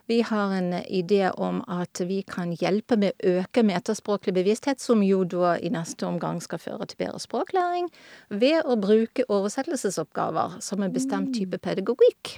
Vi 0.06 0.20
har 0.28 0.54
en 0.54 0.76
idé 0.86 1.32
om 1.34 1.58
at 1.66 2.04
vi 2.06 2.20
kan 2.22 2.52
hjelpe 2.54 3.00
med 3.02 3.18
å 3.18 3.34
øke 3.40 3.64
metaspråklig 3.66 4.36
bevissthet, 4.36 4.78
som 4.78 5.02
jo 5.02 5.24
da 5.26 5.56
i 5.58 5.72
neste 5.74 6.06
omgang 6.06 6.38
skal 6.44 6.62
føre 6.62 6.86
til 6.86 7.02
bedre 7.02 7.18
språklæring, 7.26 7.90
ved 8.30 8.62
å 8.62 8.78
bruke 8.78 9.26
oversettelsesoppgaver 9.26 10.60
som 10.62 10.86
en 10.86 10.94
bestemt 10.94 11.34
type 11.34 11.58
pedagogikk. 11.58 12.36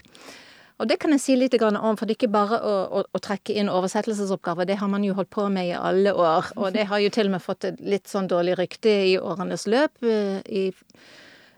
Og 0.83 0.89
det 0.91 0.97
kan 1.03 1.15
jeg 1.15 1.23
si 1.23 1.35
litt 1.39 1.55
om, 1.63 1.95
for 1.95 2.05
det 2.05 2.17
er 2.17 2.19
ikke 2.19 2.35
bare 2.35 2.59
å, 2.59 2.73
å, 2.99 3.03
å, 3.07 3.21
trekke 3.23 3.55
inn 3.55 3.71
oversettelsesoppgaver. 3.71 4.67
Det 4.67 4.81
har 4.81 4.91
man 4.91 5.05
jo 5.07 5.15
holdt 5.15 5.31
på 5.31 5.47
med 5.53 5.71
i 5.71 5.77
alle 5.79 6.11
år, 6.11 6.51
og 6.59 6.73
det 6.75 6.89
har 6.91 7.03
jo 7.03 7.13
til 7.15 7.31
og 7.31 7.37
med 7.37 7.45
fått 7.45 7.69
et 7.69 7.79
litt 7.85 8.11
sånn 8.11 8.27
dårlig 8.31 8.57
rykte 8.59 8.97
i 9.13 9.15
årenes 9.21 9.69
løp. 9.71 10.03
Eh, 10.03 10.41
I, 10.51 10.65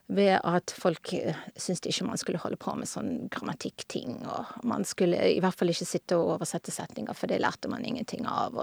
ved 0.07 0.37
at 0.47 0.71
folk 0.71 1.11
eh, 1.17 1.35
syntes 1.59 1.89
ikke 1.91 2.07
man 2.07 2.21
skulle 2.21 2.39
holde 2.39 2.59
på 2.61 2.77
med 2.79 2.87
sånn 2.91 3.27
grammatikkting, 3.33 4.21
og 4.29 4.53
man 4.69 4.87
skulle 4.87 5.19
i 5.33 5.41
hvert 5.43 5.57
fall 5.59 5.73
ikke 5.73 5.89
sitte 5.89 6.19
og 6.19 6.37
oversette 6.37 6.75
setninger, 6.75 7.17
for 7.17 7.33
det 7.33 7.41
lærte 7.43 7.71
man 7.73 7.85
ingenting 7.89 8.29
av. 8.31 8.55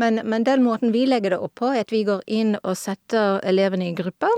Men, 0.00 0.22
men 0.24 0.46
den 0.46 0.64
måten 0.64 0.94
vi 0.94 1.04
legger 1.10 1.34
det 1.34 1.42
opp 1.42 1.58
på, 1.60 1.74
er 1.74 1.84
at 1.84 1.92
vi 1.92 2.06
går 2.08 2.24
inn 2.26 2.54
og 2.62 2.76
setter 2.78 3.42
elevene 3.44 3.90
i 3.90 3.96
grupper. 3.98 4.32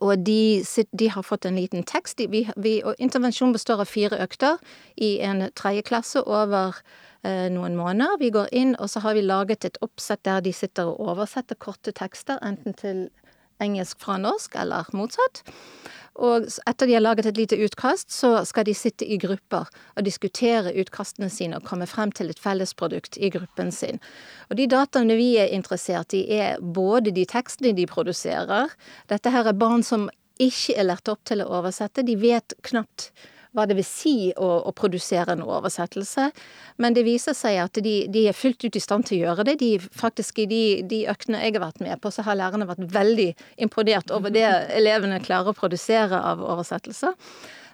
Og 0.00 0.18
de, 0.26 0.62
de, 0.92 1.08
har 1.08 1.24
fått 1.24 1.46
en 1.48 1.56
liten 1.56 1.84
tekst. 1.84 2.20
Vi, 2.30 2.44
vi, 2.56 2.78
og 2.84 2.98
intervensjonen 3.02 3.54
består 3.56 3.80
av 3.80 3.90
fire 3.90 4.18
økter 4.24 4.60
i 4.96 5.16
en 5.24 5.46
tredje 5.56 5.84
klasse 5.88 6.22
over 6.22 6.76
eh, 7.24 7.48
noen 7.52 7.76
måneder. 7.78 8.18
Vi 8.20 8.32
går 8.34 8.52
inn, 8.52 8.74
og 8.80 8.90
så 8.92 9.00
har 9.04 9.16
vi 9.16 9.24
laget 9.24 9.64
et 9.68 9.80
oppsett 9.84 10.24
der 10.28 10.44
de 10.44 10.52
sitter 10.56 10.92
og 10.92 11.00
oversetter 11.12 11.58
korte 11.60 11.94
tekster, 11.96 12.40
enten 12.44 12.76
til 12.76 13.06
engelsk 13.62 14.00
fra 14.04 14.18
norsk 14.20 14.56
eller 14.60 14.88
motsatt. 14.96 15.44
Og 16.16 16.46
etter 16.64 16.88
de 16.88 16.94
har 16.96 17.04
laget 17.04 17.28
et 17.28 17.36
lite 17.36 17.58
utkast, 17.60 18.08
så 18.12 18.40
skal 18.48 18.64
de 18.64 18.74
sitte 18.74 19.04
i 19.04 19.18
grupper 19.20 19.68
og 19.68 20.06
diskutere 20.06 20.72
utkastene 20.80 21.28
sine 21.32 21.58
og 21.58 21.66
komme 21.68 21.88
frem 21.90 22.12
til 22.16 22.32
et 22.32 22.40
fellesprodukt 22.40 23.18
i 23.20 23.30
gruppen 23.34 23.72
sin. 23.74 24.00
Og 24.48 24.56
de 24.56 24.68
dataene 24.72 25.18
vi 25.18 25.34
er 25.42 25.52
interessert 25.52 26.16
i, 26.16 26.24
er 26.32 26.60
både 26.60 27.12
de 27.12 27.26
tekstene 27.28 27.74
de 27.76 27.88
produserer 27.90 28.72
Dette 29.10 29.30
her 29.30 29.46
er 29.46 29.58
barn 29.58 29.84
som 29.84 30.08
ikke 30.40 30.76
er 30.76 30.88
lært 30.88 31.08
opp 31.08 31.22
til 31.28 31.42
å 31.42 31.50
oversette. 31.60 32.04
De 32.04 32.16
vet 32.20 32.54
knapt 32.66 33.10
hva 33.56 33.64
det 33.68 33.78
vil 33.78 33.86
si 33.88 34.16
å, 34.36 34.48
å, 34.68 34.72
produsere 34.76 35.32
en 35.32 35.44
oversettelse. 35.46 36.28
Men 36.82 36.96
det 36.96 37.06
viser 37.06 37.36
seg 37.36 37.60
at 37.62 37.80
de, 37.82 37.96
de, 38.12 38.26
er 38.28 38.36
fullt 38.36 38.68
ut 38.68 38.76
i 38.76 38.82
stand 38.82 39.08
til 39.08 39.18
å 39.18 39.22
gjøre 39.24 39.46
det. 39.48 39.56
De, 39.64 39.72
faktisk 39.80 40.42
I 40.44 40.48
de, 40.50 40.62
de 40.88 41.04
øktene 41.10 41.40
jeg 41.42 41.56
har 41.56 41.64
vært 41.64 41.84
med 41.84 42.00
på, 42.02 42.12
så 42.12 42.26
har 42.26 42.38
lærerne 42.38 42.68
vært 42.68 42.84
veldig 42.92 43.30
imponert 43.66 44.12
over 44.14 44.34
det 44.34 44.46
elevene 44.76 45.22
klarer 45.24 45.54
å 45.54 45.56
produsere 45.56 46.20
av 46.20 46.44
oversettelser. 46.44 47.16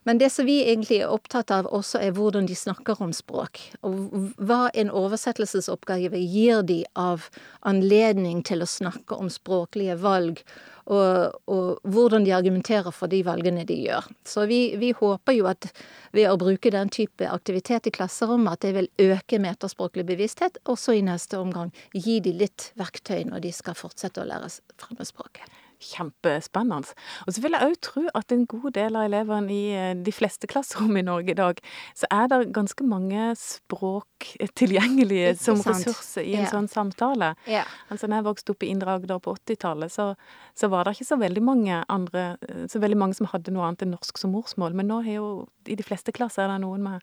Men 0.03 0.19
det 0.19 0.31
som 0.35 0.47
vi 0.47 0.59
egentlig 0.65 0.99
er 1.03 1.12
opptatt 1.15 1.53
av 1.55 1.69
også, 1.71 2.01
er 2.03 2.17
hvordan 2.17 2.49
de 2.51 2.57
snakker 2.59 2.99
om 3.05 3.12
språk. 3.15 3.61
Og 3.87 4.35
hva 4.43 4.67
en 4.75 4.91
oversettelsesoppgave 4.91 6.19
gir 6.19 6.65
de 6.67 6.83
av 6.99 7.29
anledning 7.69 8.43
til 8.47 8.65
å 8.65 8.71
snakke 8.71 9.15
om 9.15 9.31
språklige 9.31 9.97
valg 10.03 10.43
og, 10.91 11.38
og, 11.47 11.79
hvordan 11.95 12.27
de 12.27 12.35
argumenterer 12.35 12.91
for 12.91 13.07
de 13.07 13.23
valgene 13.23 13.62
de 13.69 13.77
gjør. 13.85 14.09
Så 14.27 14.49
vi, 14.51 14.75
vi, 14.81 14.91
håper 14.99 15.37
jo 15.37 15.47
at 15.51 15.71
ved 16.11 16.27
å 16.27 16.38
bruke 16.41 16.75
den 16.75 16.91
type 16.91 17.29
aktivitet 17.31 17.87
i 17.87 17.95
klasserommet, 17.95 18.59
at 18.59 18.67
det 18.67 18.75
vil 18.75 19.12
øke 19.12 19.38
metaspråklig 19.43 20.09
bevissthet, 20.11 20.59
og 20.67 20.81
så 20.83 20.99
i 20.99 21.07
neste 21.07 21.38
omgang 21.38 21.71
gi 21.95 22.19
de 22.25 22.35
litt 22.43 22.73
verktøy 22.81 23.23
når 23.31 23.47
de 23.47 23.55
skal 23.55 23.79
fortsette 23.79 24.23
å 24.23 24.27
lære 24.27 24.51
fremmedspråket 24.83 25.62
kjempespennende. 25.83 26.95
Og 27.27 27.35
så 27.35 27.42
vil 27.45 27.57
jeg 27.57 27.68
òg 27.68 27.79
tro 27.85 28.05
at 28.18 28.35
en 28.35 28.45
god 28.49 28.71
del 28.77 28.99
av 28.99 29.07
elevene 29.09 29.53
i 29.53 29.62
eh, 29.77 29.92
de 29.99 30.14
fleste 30.14 30.49
klasserom 30.51 30.97
i 30.99 31.05
Norge 31.07 31.35
i 31.35 31.38
dag, 31.38 31.61
så 31.99 32.09
er 32.14 32.31
det 32.33 32.40
ganske 32.57 32.87
mange 32.87 33.33
språk 33.38 34.31
tilgjengelige 34.59 35.35
som 35.40 35.61
ressurser 35.66 36.25
i 36.25 36.37
en 36.37 36.47
ja. 36.47 36.53
sånn 36.53 36.71
samtale. 36.71 37.33
Ja. 37.51 37.64
Altså 37.92 38.09
når 38.09 38.23
jeg 38.23 38.29
vokste 38.31 38.55
opp 38.55 38.66
i 38.66 38.71
Indre 38.73 38.97
Agder 38.97 39.23
på 39.23 39.35
80-tallet, 39.38 39.92
så, 39.92 40.12
så, 40.59 40.71
var 40.73 40.87
det 40.87 40.97
ikke 40.97 41.11
så 41.11 41.18
veldig 41.21 41.42
mange 41.45 41.83
andre 41.92 42.37
eh, 42.49 42.64
Så 42.71 42.83
veldig 42.83 42.99
mange 42.99 43.18
som 43.18 43.29
hadde 43.33 43.55
noe 43.55 43.66
annet 43.66 43.87
enn 43.87 43.97
norsk 43.97 44.21
som 44.21 44.33
morsmål. 44.37 44.77
Men 44.79 44.90
nå 44.90 45.03
har 45.07 45.18
jo 45.18 45.33
i 45.68 45.79
de 45.79 45.87
fleste 45.87 46.14
klasser 46.14 46.47
er 46.47 46.55
det 46.55 46.62
noen 46.64 46.85
med 46.87 47.03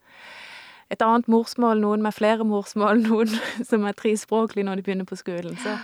et 0.89 1.03
annet 1.05 1.27
morsmål, 1.29 1.81
noen 1.83 2.01
med 2.01 2.15
flere 2.17 2.45
morsmål, 2.47 3.03
noen 3.09 3.33
som 3.61 3.85
er 3.85 3.97
trespråklige 3.97 4.65
når 4.65 4.79
de 4.79 4.87
begynner 4.87 5.09
på 5.09 5.19
skolen. 5.19 5.57
Så 5.61 5.77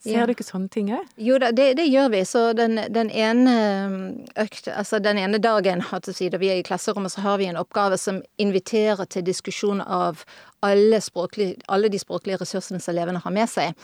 Ser 0.00 0.16
ja. 0.16 0.24
du 0.24 0.32
ikke 0.32 0.46
sånne 0.46 0.70
ting 0.72 0.88
òg? 0.96 1.08
Jo 1.20 1.36
da, 1.42 1.50
det, 1.52 1.74
det, 1.76 1.84
gjør 1.92 2.08
vi. 2.14 2.22
Så 2.24 2.44
den, 2.56 2.78
den 2.88 3.10
ene 3.12 3.56
um, 3.84 3.96
økt, 4.40 4.70
altså 4.72 4.96
den 5.02 5.20
ene 5.20 5.40
dagen 5.42 5.84
si, 6.08 6.30
da 6.32 6.40
vi 6.40 6.48
er 6.48 6.62
i 6.62 6.64
klasserommet, 6.64 7.12
så 7.12 7.20
har 7.20 7.36
vi 7.36 7.50
en 7.50 7.60
oppgave 7.60 7.98
som 8.00 8.22
inviterer 8.40 9.04
til 9.12 9.26
diskusjon 9.26 9.82
av 9.84 10.24
alle, 10.60 11.00
alle 11.68 11.88
de 11.88 11.98
språklige 11.98 12.40
ressursene 12.40 12.80
som 12.80 12.92
elevene 12.92 13.20
har 13.24 13.32
med 13.32 13.48
seg. 13.48 13.76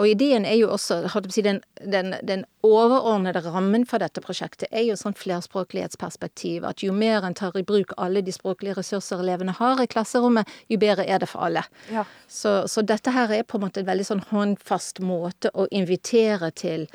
Og 0.00 0.08
ideen 0.08 0.46
er 0.48 0.56
jo 0.58 0.70
også 0.72 1.02
den, 1.44 1.60
den, 1.80 2.14
den, 2.22 2.44
overordnede 2.64 3.42
rammen 3.44 3.84
for 3.86 4.00
dette 4.00 4.22
prosjektet 4.24 4.72
er 4.72 4.86
jo 4.88 4.96
sånn 4.96 5.16
flerspråklighetsperspektiv. 5.20 6.64
At 6.64 6.82
jo 6.82 6.94
mer 6.96 7.26
en 7.26 7.36
tar 7.36 7.56
i 7.60 7.62
bruk 7.62 7.92
alle 8.00 8.24
de 8.24 8.32
språklige 8.32 8.78
ressurser 8.80 9.20
elevene 9.20 9.52
har 9.58 9.82
i 9.82 9.86
klasserommet, 9.86 10.48
jo 10.72 10.80
bedre 10.80 11.04
er 11.04 11.20
det 11.20 11.28
for 11.28 11.44
alle. 11.44 11.66
Ja. 11.92 12.06
Så, 12.26 12.64
så, 12.72 12.82
dette 12.82 13.12
her 13.12 13.30
er 13.30 13.44
på 13.44 13.60
en 13.60 13.66
måte 13.66 13.84
en 13.84 13.90
veldig 13.90 14.08
sånn 14.08 14.24
håndfast 14.30 15.02
måte 15.04 15.52
å 15.52 15.68
invitere 15.70 16.50
til 16.56 16.88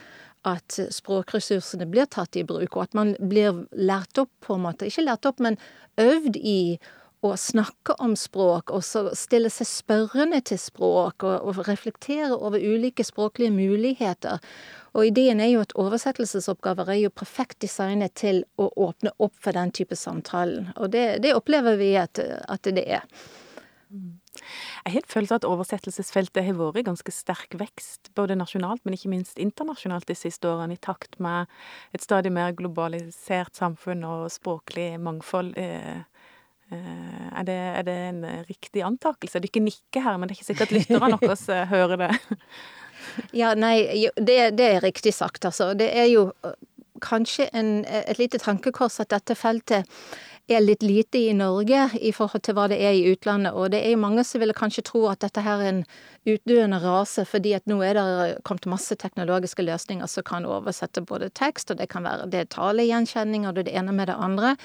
at 0.48 0.80
språkressursene 0.94 1.86
blir 1.90 2.08
tatt 2.10 2.38
i 2.40 2.46
bruk, 2.48 2.76
og 2.76 2.88
at 2.88 2.96
man 2.98 3.14
blir 3.20 3.66
lært 3.76 4.18
opp, 4.22 4.32
på 4.46 4.56
en 4.56 4.64
måte. 4.64 4.88
Ikke 4.88 5.04
lært 5.04 5.28
opp, 5.28 5.42
men 5.44 5.60
øvd 6.00 6.40
i 6.40 6.80
å 7.26 7.34
snakke 7.36 7.98
om 8.00 8.14
språk, 8.16 8.72
og 8.72 8.84
stille 9.18 9.52
seg 9.52 9.68
spørrende 9.68 10.40
til 10.48 10.60
språk, 10.62 11.26
og, 11.28 11.50
og 11.50 11.68
reflektere 11.68 12.36
over 12.38 12.62
ulike 12.64 13.04
språklige 13.04 13.52
muligheter. 13.52 14.40
Og 14.96 15.10
ideen 15.12 15.42
er 15.44 15.52
jo 15.52 15.64
at 15.66 15.76
oversettelsesoppgaver 15.78 16.94
er 16.96 17.02
jo 17.04 17.12
perfekt 17.14 17.60
designet 17.66 18.16
til 18.18 18.46
å 18.58 18.70
åpne 18.88 19.14
opp 19.20 19.36
for 19.38 19.56
den 19.58 19.74
type 19.76 19.98
samtalen. 20.00 20.72
Og 20.78 20.90
det, 20.96 21.20
det 21.26 21.36
opplever 21.38 21.78
vi 21.82 21.94
at, 22.00 22.22
at 22.22 22.72
det 22.72 22.88
er. 22.88 23.06
Jeg 23.90 24.94
har 24.94 25.06
følelse 25.10 25.40
at 25.40 25.46
oversettelsesfeltet 25.48 26.46
har 26.46 26.58
vært 26.58 26.80
i 26.80 26.86
ganske 26.88 27.14
sterk 27.14 27.56
vekst, 27.60 28.12
både 28.18 28.38
nasjonalt, 28.38 28.84
men 28.86 28.96
ikke 28.96 29.12
minst 29.12 29.42
internasjonalt 29.42 30.08
de 30.10 30.16
siste 30.18 30.48
årene, 30.48 30.78
i 30.78 30.82
takt 30.82 31.20
med 31.22 31.50
et 31.94 32.06
stadig 32.06 32.32
mer 32.34 32.56
globalisert 32.58 33.58
samfunn 33.60 34.06
og 34.08 34.30
språklig 34.34 34.94
mangfold. 35.02 35.56
Eh, 35.60 36.06
er 36.72 37.46
det, 37.48 37.56
er 37.80 37.86
det 37.88 37.96
en 38.10 38.26
riktig 38.50 38.84
antakelse? 38.86 39.42
Dere 39.42 39.64
nikker 39.64 40.04
her, 40.06 40.18
men 40.18 40.30
det 40.30 40.36
er 40.36 40.40
ikke 40.40 40.50
sikkert 40.52 40.76
lytterne 40.76 41.20
våre 41.22 41.66
hører 41.72 42.06
det. 42.06 42.12
Ja, 43.34 43.54
nei, 43.56 44.08
det, 44.20 44.36
det, 44.60 44.66
er 44.66 44.84
riktig 44.84 45.14
sagt, 45.16 45.46
altså. 45.48 45.72
Det 45.74 45.88
er 45.98 46.10
jo 46.12 46.28
kanskje 47.02 47.48
en, 47.56 47.86
et 47.88 48.20
lite 48.20 48.42
tankekors 48.44 49.00
at 49.00 49.12
dette 49.14 49.38
feltet 49.40 49.88
er 50.52 50.66
litt 50.66 50.84
lite 50.84 51.22
i 51.30 51.34
Norge 51.38 51.86
i 51.96 52.12
forhold 52.16 52.44
til 52.44 52.58
hva 52.58 52.68
det 52.72 52.82
er 52.84 52.98
i 52.98 53.06
utlandet. 53.14 53.56
Og 53.56 53.72
det 53.72 53.80
er 53.86 53.96
jo 53.96 54.04
mange 54.04 54.26
som 54.28 54.44
ville 54.44 54.58
kanskje 54.58 54.84
tro 54.92 55.06
at 55.08 55.24
dette 55.24 55.44
her 55.46 55.64
er 55.64 55.72
en 55.72 55.82
utdøende 56.28 56.82
rase, 56.84 57.24
fordi 57.26 57.56
at 57.56 57.66
nå 57.70 57.80
er 57.86 57.96
det 57.96 58.42
kommet 58.48 58.68
masse 58.70 58.96
teknologiske 59.00 59.64
løsninger 59.64 60.10
som 60.12 60.26
kan 60.28 60.46
oversette 60.46 61.02
både 61.08 61.32
tekst, 61.38 61.72
og 61.72 61.80
det 61.80 61.88
kan 61.94 62.04
være 62.04 62.28
det 62.34 62.50
talegjenkjenning, 62.58 63.48
og 63.48 63.56
det 63.56 63.70
det 63.70 63.78
ene 63.78 63.94
med 63.94 64.10
det 64.10 64.18
andre. 64.18 64.56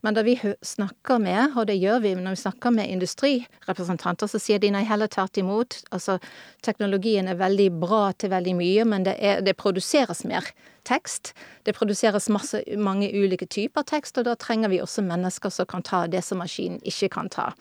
Men 0.00 0.16
da 0.16 0.24
vi 0.24 0.36
snakker 0.62 1.20
med, 1.22 1.56
og 1.56 1.68
det 1.68 1.78
gjør 1.80 2.02
vi 2.04 2.14
når 2.16 2.36
vi 2.36 2.42
snakker 2.44 2.74
med 2.74 2.90
industrirepresentanter, 2.92 4.30
så 4.30 4.40
sier 4.40 4.60
de 4.62 4.72
nei, 4.74 4.84
heller 4.88 5.10
tvert 5.12 5.40
imot. 5.40 5.80
Altså, 5.94 6.18
teknologien 6.64 7.28
er 7.28 7.40
veldig 7.40 7.70
bra 7.80 8.06
til 8.16 8.32
veldig 8.32 8.56
mye, 8.58 8.86
men 8.88 9.08
det, 9.08 9.16
er, 9.20 9.44
det 9.44 9.56
produseres 9.60 10.24
mer 10.28 10.48
tekst. 10.84 11.32
Det 11.66 11.76
produseres 11.76 12.30
masse, 12.32 12.62
mange 12.76 13.10
ulike 13.12 13.46
typer 13.46 13.86
tekst, 13.88 14.18
og 14.18 14.28
da 14.28 14.36
trenger 14.38 14.72
vi 14.72 14.82
også 14.84 15.04
mennesker 15.06 15.52
som 15.52 15.68
kan 15.70 15.84
ta 15.84 16.06
det 16.06 16.24
som 16.24 16.42
maskinen 16.42 16.80
ikke 16.84 17.12
kan 17.16 17.30
ta. 17.32 17.52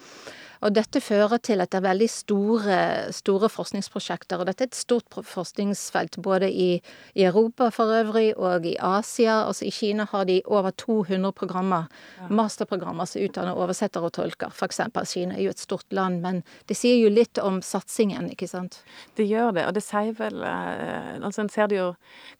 Og 0.64 0.72
dette 0.72 1.02
fører 1.04 1.42
til 1.44 1.60
at 1.60 1.74
det 1.74 1.80
er 1.82 1.86
veldig 1.90 2.08
store, 2.12 2.78
store 3.16 3.50
forskningsprosjekter. 3.52 4.40
Og 4.40 4.48
dette 4.48 4.64
er 4.64 4.72
et 4.72 4.78
stort 4.78 5.18
forskningsfelt 5.28 6.20
både 6.24 6.48
i, 6.50 6.70
i, 7.14 7.26
Europa 7.26 7.68
for 7.76 7.92
øvrig 7.92 8.30
og 8.38 8.66
i 8.68 8.76
Asia. 8.80 9.42
Altså 9.50 9.68
i 9.68 9.74
Kina 9.76 10.08
har 10.12 10.26
de 10.30 10.40
over 10.46 10.72
200 10.72 11.34
programmer, 11.36 11.90
masterprogrammer 12.32 13.10
som 13.10 13.26
utdanner 13.26 13.60
oversetter 13.60 14.06
og 14.06 14.16
tolker. 14.16 14.56
Eksempel. 14.64 15.08
Kina 15.08 15.36
er 15.36 15.50
jo 15.50 15.54
et 15.54 15.60
stort 15.60 15.92
land, 15.92 16.22
men 16.24 16.44
det 16.72 16.80
sier 16.80 17.02
jo 17.02 17.12
litt 17.12 17.42
om 17.44 17.60
satsingen, 17.62 18.32
ikke 18.32 18.48
sant? 18.48 18.80
Det 19.18 19.28
gjør 19.28 19.52
det, 19.58 19.68
og 19.68 19.76
det 19.76 19.84
sier 19.84 20.16
vel 20.18 20.44
eh, 20.48 21.20
Altså 21.24 21.44
en 21.44 21.50
ser 21.52 21.68
det 21.70 21.78
jo 21.78 21.90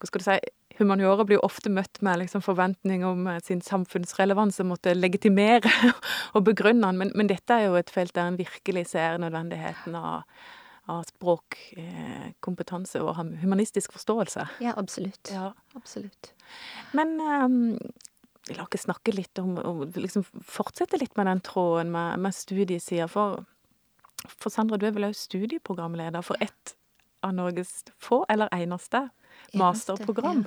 Hva 0.00 0.08
skal 0.08 0.20
du 0.20 0.24
si 0.24 0.36
humaniora 0.78 1.24
blir 1.26 1.38
jo 1.38 1.46
ofte 1.46 1.70
møtt 1.72 2.00
med 2.04 2.20
liksom 2.22 2.42
forventning 2.44 3.04
om 3.06 3.26
eh, 3.30 3.40
sin 3.44 3.62
samfunnsrelevans 3.64 4.60
og 4.62 4.70
måtte 4.72 4.94
legitimere 4.96 5.70
og 6.34 6.44
begrunne 6.48 6.90
den, 6.90 7.00
men, 7.02 7.14
men, 7.14 7.30
dette 7.30 7.56
er 7.56 7.68
jo 7.68 7.78
et 7.80 7.92
felt 7.92 8.14
der 8.16 8.30
en 8.30 8.40
virkelig 8.40 8.88
ser 8.92 9.18
nødvendigheten 9.22 9.96
av, 9.98 10.24
av 10.90 11.04
språkkompetanse 11.12 13.00
eh, 13.00 13.04
og 13.04 13.40
humanistisk 13.42 13.94
forståelse. 13.96 14.48
Ja, 14.64 14.74
absolutt. 14.80 15.32
Ja. 15.32 15.52
Absolutt. 15.78 16.32
Men 16.96 17.16
um, 17.20 17.58
la 18.54 18.66
oss 18.66 18.86
snakke 18.86 19.14
litt 19.14 19.38
om, 19.42 19.56
om 19.58 19.82
liksom 19.96 20.26
Fortsette 20.42 21.00
litt 21.00 21.16
med 21.16 21.30
den 21.30 21.42
tråden 21.44 21.92
med, 21.94 22.20
med 22.20 22.36
studiesida. 22.36 23.08
For, 23.10 23.44
for 24.26 24.52
Sandra, 24.52 24.78
du 24.78 24.88
er 24.88 24.96
vel 24.96 25.08
også 25.10 25.30
studieprogramleder 25.30 26.24
for 26.26 26.40
ett 26.44 26.76
av 27.24 27.32
Norges 27.38 27.84
få, 27.96 28.24
eller 28.28 28.52
eneste, 28.52 29.06
masterprogram 29.52 30.44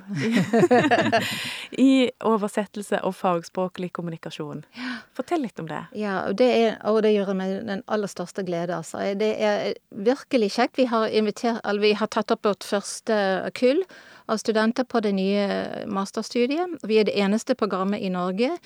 i 1.88 2.10
oversettelse 2.26 3.00
og 3.06 3.14
fagspråklig 3.18 3.92
kommunikasjon. 3.96 4.64
Fortell 5.16 5.44
litt 5.46 5.60
om 5.62 5.70
det. 5.70 5.84
Ja, 5.98 6.20
og 6.28 6.38
det, 6.40 6.48
er, 6.48 6.76
og 6.88 7.02
det 7.06 7.14
gjør 7.14 7.32
jeg 7.32 7.40
med 7.40 7.54
den 7.70 7.84
aller 7.86 8.10
største 8.10 8.44
glede, 8.46 8.76
altså. 8.76 9.02
Det 9.18 9.32
er 9.38 9.72
virkelig 9.90 10.52
kjekt. 10.58 10.78
Vi 10.78 10.88
har, 10.90 11.08
invitert, 11.08 11.62
vi 11.80 11.94
har 11.98 12.12
tatt 12.12 12.34
opp 12.34 12.46
vårt 12.48 12.66
første 12.66 13.16
kull 13.58 13.82
av 14.28 14.40
studenter 14.42 14.84
på 14.84 15.00
det 15.04 15.14
nye 15.16 15.48
masterstudiet. 15.88 16.78
Vi 16.84 17.00
er 17.00 17.08
det 17.08 17.16
eneste 17.18 17.56
programmet 17.58 18.04
i 18.04 18.12
Norge 18.12 18.56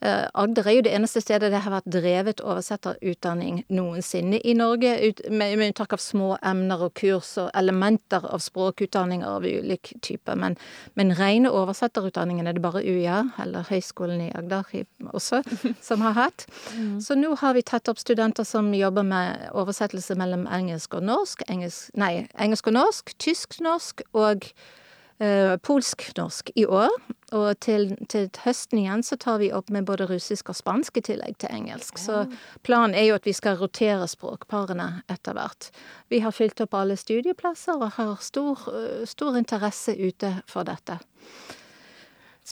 Agder 0.00 0.68
er 0.68 0.76
jo 0.76 0.82
det 0.86 0.92
eneste 0.94 1.20
stedet 1.22 1.50
det 1.50 1.60
har 1.64 1.72
vært 1.74 1.88
drevet 1.90 2.42
oversetterutdanning 2.44 3.64
noensinne 3.74 4.38
i 4.46 4.54
Norge, 4.54 4.92
med, 5.26 5.56
med 5.58 5.72
unntak 5.72 5.96
av 5.96 6.02
små 6.02 6.36
emner 6.46 6.84
og 6.86 6.94
kurs 7.00 7.32
og 7.42 7.50
elementer 7.58 8.22
av 8.28 8.38
språkutdanninger 8.44 9.26
av 9.26 9.46
ulik 9.48 9.96
type. 10.06 10.36
Men, 10.38 10.54
men 10.94 11.10
rene 11.18 11.50
oversetterutdanningen 11.50 12.46
er 12.46 12.54
det 12.54 12.62
bare 12.62 12.84
UiA, 12.86 13.24
eller 13.42 13.66
Høgskolen 13.66 14.22
i 14.28 14.30
Agder 14.38 14.70
også, 15.10 15.42
som 15.88 16.06
har 16.06 16.14
hatt. 16.18 16.46
Mm. 16.76 16.98
Så 17.02 17.18
nå 17.18 17.34
har 17.42 17.58
vi 17.58 17.66
tatt 17.66 17.90
opp 17.90 17.98
studenter 17.98 18.46
som 18.46 18.70
jobber 18.76 19.06
med 19.06 19.50
oversettelse 19.50 20.14
mellom 20.18 20.46
engelsk 20.46 20.94
og 20.94 21.08
norsk, 21.10 21.42
engelsk, 21.50 21.90
nei, 21.98 22.28
engelsk 22.38 22.70
og 22.70 22.78
norsk, 22.78 23.16
tysk-norsk 23.18 24.06
og 24.14 24.52
Eh, 24.52 24.86
polsk-norsk 25.18 26.52
i 26.54 26.66
år. 26.66 26.92
Og 27.36 27.58
til, 27.60 27.90
til, 28.08 28.30
høsten 28.44 28.80
igjen 28.80 29.02
så 29.04 29.18
tar 29.20 29.40
vi 29.42 29.50
opp 29.52 29.68
med 29.74 29.84
både 29.88 30.06
russisk 30.08 30.48
og 30.48 30.56
spansk 30.56 30.96
i 30.96 31.04
tillegg 31.10 31.36
til 31.42 31.52
engelsk. 31.52 32.00
Så 32.00 32.22
planen 32.64 32.96
er 32.96 33.10
jo 33.10 33.18
at 33.18 33.28
vi 33.28 33.34
skal 33.36 33.58
rotere 33.60 34.08
språkparene 34.08 35.02
etter 35.12 35.36
hvert. 35.36 35.68
Vi 36.08 36.22
har 36.24 36.32
fylt 36.32 36.62
opp 36.64 36.76
alle 36.78 36.96
studieplasser 36.96 37.76
og 37.76 37.98
har 37.98 38.16
stor, 38.24 38.64
eh, 38.72 39.04
stor 39.04 39.36
interesse 39.36 39.92
ute 39.92 40.38
for 40.48 40.64
dette. 40.64 40.96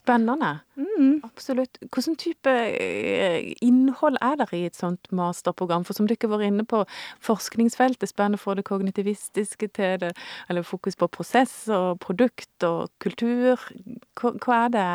Spennende. 0.07 0.61
Mm. 0.77 1.21
Absolutt. 1.25 1.79
Hvilken 1.81 2.17
type 2.17 2.51
eh, 2.51 3.55
innhold 3.61 4.19
er 4.23 4.37
det 4.39 4.47
i 4.55 4.67
et 4.69 4.79
sånt 4.79 5.11
masterprogram? 5.11 5.83
For 5.85 5.99
som 5.99 6.07
dere 6.07 6.31
var 6.31 6.45
inne 6.47 6.63
på, 6.63 6.85
forskningsfeltet 7.27 8.13
spenner 8.13 8.39
fra 8.39 8.55
det 8.55 8.67
kognitivistiske 8.69 9.69
til 9.75 9.99
det, 10.05 10.13
eller 10.49 10.63
fokus 10.63 10.95
på 10.97 11.11
prosess 11.11 11.67
og 11.75 11.99
produkt 12.05 12.63
og 12.69 12.93
kultur. 13.03 13.59
Hva, 14.15 14.37
hva, 14.39 14.61
er, 14.67 14.71
det, 14.77 14.87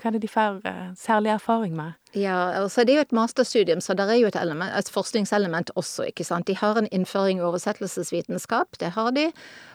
hva 0.00 0.10
er 0.10 0.18
det 0.18 0.24
de 0.26 0.34
får 0.34 0.60
eh, 0.66 0.90
særlig 0.98 1.36
erfaring 1.36 1.78
med? 1.78 1.94
Ja, 2.16 2.62
altså 2.62 2.80
det 2.86 2.94
er 2.94 3.00
jo 3.00 3.04
et 3.04 3.12
masterstudium, 3.12 3.80
så 3.84 3.92
det 3.96 4.06
er 4.08 4.16
jo 4.16 4.28
et, 4.30 4.36
element, 4.40 4.72
et, 4.72 4.88
forskningselement 4.88 5.70
også, 5.76 6.06
ikke 6.08 6.24
sant. 6.24 6.48
De 6.48 6.56
har 6.56 6.78
en 6.80 6.88
innføring 6.88 7.38
i 7.42 7.44
oversettelsesvitenskap, 7.44 8.78
det 8.80 8.94
har 8.96 9.10
de. 9.12 9.26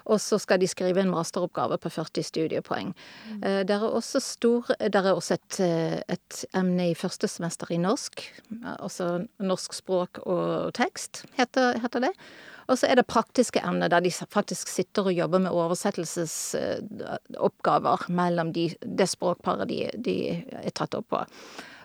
Og 0.09 0.17
så 0.23 0.39
skal 0.41 0.57
de 0.61 0.67
skrive 0.67 1.01
en 1.03 1.11
masteroppgave 1.13 1.77
på 1.77 1.89
40 1.93 2.23
studiepoeng. 2.25 2.95
Mm. 3.29 3.43
Eh, 3.45 3.61
det 3.69 3.75
er 3.75 3.81
også, 3.85 4.19
stor, 4.25 4.65
det 4.81 4.95
er 4.95 5.13
også 5.13 5.33
et, 5.37 5.59
eh, 5.61 6.01
et, 6.09 6.45
emne 6.57 6.89
i 6.89 6.97
første 6.97 7.27
semester 7.29 7.67
i 7.69 7.77
norsk. 7.77 8.33
Altså 8.79 9.27
norsk 9.37 9.73
språk 9.77 10.17
og 10.25 10.73
tekst, 10.73 11.29
heter, 11.37 11.77
heter 11.83 11.99
det. 12.07 12.13
Og 12.71 12.77
så 12.79 12.87
er 12.87 12.95
det 12.97 13.11
praktiske 13.11 13.61
emner 13.67 13.89
der 13.91 13.99
de 14.01 14.11
faktisk 14.11 14.67
sitter 14.71 15.03
og 15.11 15.13
jobber 15.13 15.39
med 15.43 15.51
oversettelsesoppgaver 15.51 17.97
mellom 18.09 18.53
de, 18.55 18.75
det 18.81 19.09
språkparet 19.11 19.69
de, 19.69 19.89
de 19.93 20.43
er 20.63 20.71
tatt 20.73 20.95
opp 20.97 21.09
på. 21.11 21.25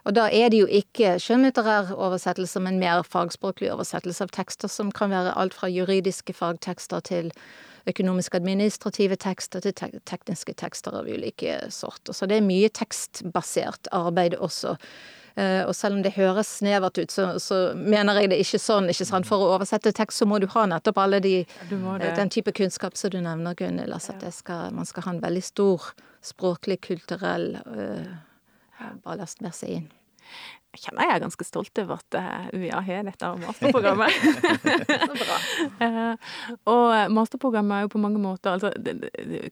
Og 0.06 0.14
da 0.14 0.28
er 0.30 0.52
det 0.54 0.60
jo 0.60 0.66
ikke 0.70 1.16
skjønnlitterær 1.22 1.90
oversettelse, 1.96 2.60
men 2.62 2.78
mer 2.78 3.02
fagspråklig 3.02 3.72
oversettelse 3.74 4.28
av 4.28 4.34
tekster 4.36 4.70
som 4.70 4.92
kan 4.94 5.10
være 5.10 5.34
alt 5.34 5.56
fra 5.58 5.70
juridiske 5.70 6.36
fagtekster 6.36 7.02
til 7.08 7.32
økonomisk-administrative 7.90 9.18
tekster 9.22 9.62
til 9.62 9.74
te 9.78 9.90
tekniske 10.06 10.54
tekster 10.58 10.94
av 10.98 11.10
ulike 11.10 11.58
sorter. 11.74 12.14
Så 12.14 12.26
det 12.30 12.38
er 12.38 12.46
mye 12.46 12.70
tekstbasert 12.70 13.90
arbeid 13.94 14.38
også. 14.38 14.76
Uh, 15.36 15.66
og 15.68 15.74
selv 15.76 15.98
om 15.98 16.04
det 16.04 16.14
høres 16.16 16.48
snevert 16.62 16.96
ut, 16.96 17.12
så, 17.12 17.26
så, 17.42 17.58
mener 17.76 18.22
jeg 18.22 18.30
det 18.32 18.38
ikke 18.40 18.60
sånn. 18.62 18.88
ikke 18.88 19.04
sant? 19.04 19.28
For 19.28 19.42
å 19.42 19.50
oversette 19.58 19.92
tekst, 19.92 20.22
så 20.22 20.28
må 20.28 20.38
du 20.40 20.46
ha 20.54 20.64
nettopp 20.70 21.02
alle 21.02 21.20
de, 21.20 21.34
den 21.68 22.32
type 22.32 22.54
kunnskap 22.56 22.96
som 22.96 23.12
du 23.12 23.18
nevner, 23.20 23.58
Gunhild. 23.58 23.92
Altså 23.92 24.14
at 24.16 24.24
skal, 24.32 24.70
man 24.72 24.88
skal 24.88 25.04
ha 25.04 25.12
en 25.12 25.20
veldig 25.20 25.44
stor 25.44 25.90
språklig, 26.24 26.80
kulturell 26.88 27.52
uh, 27.68 28.16
ballast 29.04 29.42
mer 29.44 29.54
seg 29.56 29.80
inn. 29.80 29.86
jeg 30.76 30.82
kjenner 30.82 31.06
jeg 31.06 31.14
er 31.14 31.22
ganske 31.22 31.46
stolt 31.46 31.80
over 31.80 32.00
at 32.00 32.16
eh, 32.18 32.48
UiA 32.52 32.80
har 32.84 33.06
dette 33.06 33.30
masterprogrammet. 33.40 34.16
Så 35.08 35.14
bra. 35.20 35.36
Eh, 35.86 36.32
og 36.68 37.12
masterprogrammet 37.16 37.76
er 37.76 37.86
jo 37.86 37.92
på 37.94 38.02
mange 38.02 38.20
måter 38.20 38.56
altså, 38.56 38.72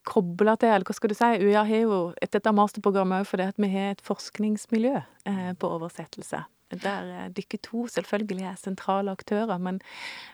kobla 0.08 0.56
til, 0.60 0.74
eller 0.74 0.88
hva 0.88 0.96
skal 0.98 1.12
du 1.12 1.16
si, 1.16 1.30
UiA 1.40 1.62
har 1.70 1.86
jo 1.86 2.00
et, 2.18 2.32
dette 2.34 2.52
masterprogrammet 2.52 3.24
òg 3.24 3.30
fordi 3.30 3.48
at 3.52 3.62
vi 3.62 3.70
har 3.72 3.94
et 3.94 4.04
forskningsmiljø 4.04 4.98
eh, 4.98 5.48
på 5.56 5.72
oversettelse. 5.78 6.44
Der 6.74 7.30
dykker 7.30 7.60
to 7.62 7.86
selvfølgelig 7.92 8.46
er 8.50 8.56
sentrale 8.58 9.12
aktører, 9.14 9.60
men, 9.62 9.78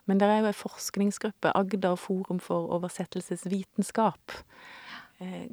men 0.09 0.21
det 0.21 0.29
er 0.29 0.41
jo 0.41 0.51
en 0.51 0.57
forskningsgruppe, 0.57 1.53
Agder 1.59 1.99
forum 2.01 2.41
for 2.41 2.71
oversettelsesvitenskap. 2.79 4.41
Eh, 5.21 5.49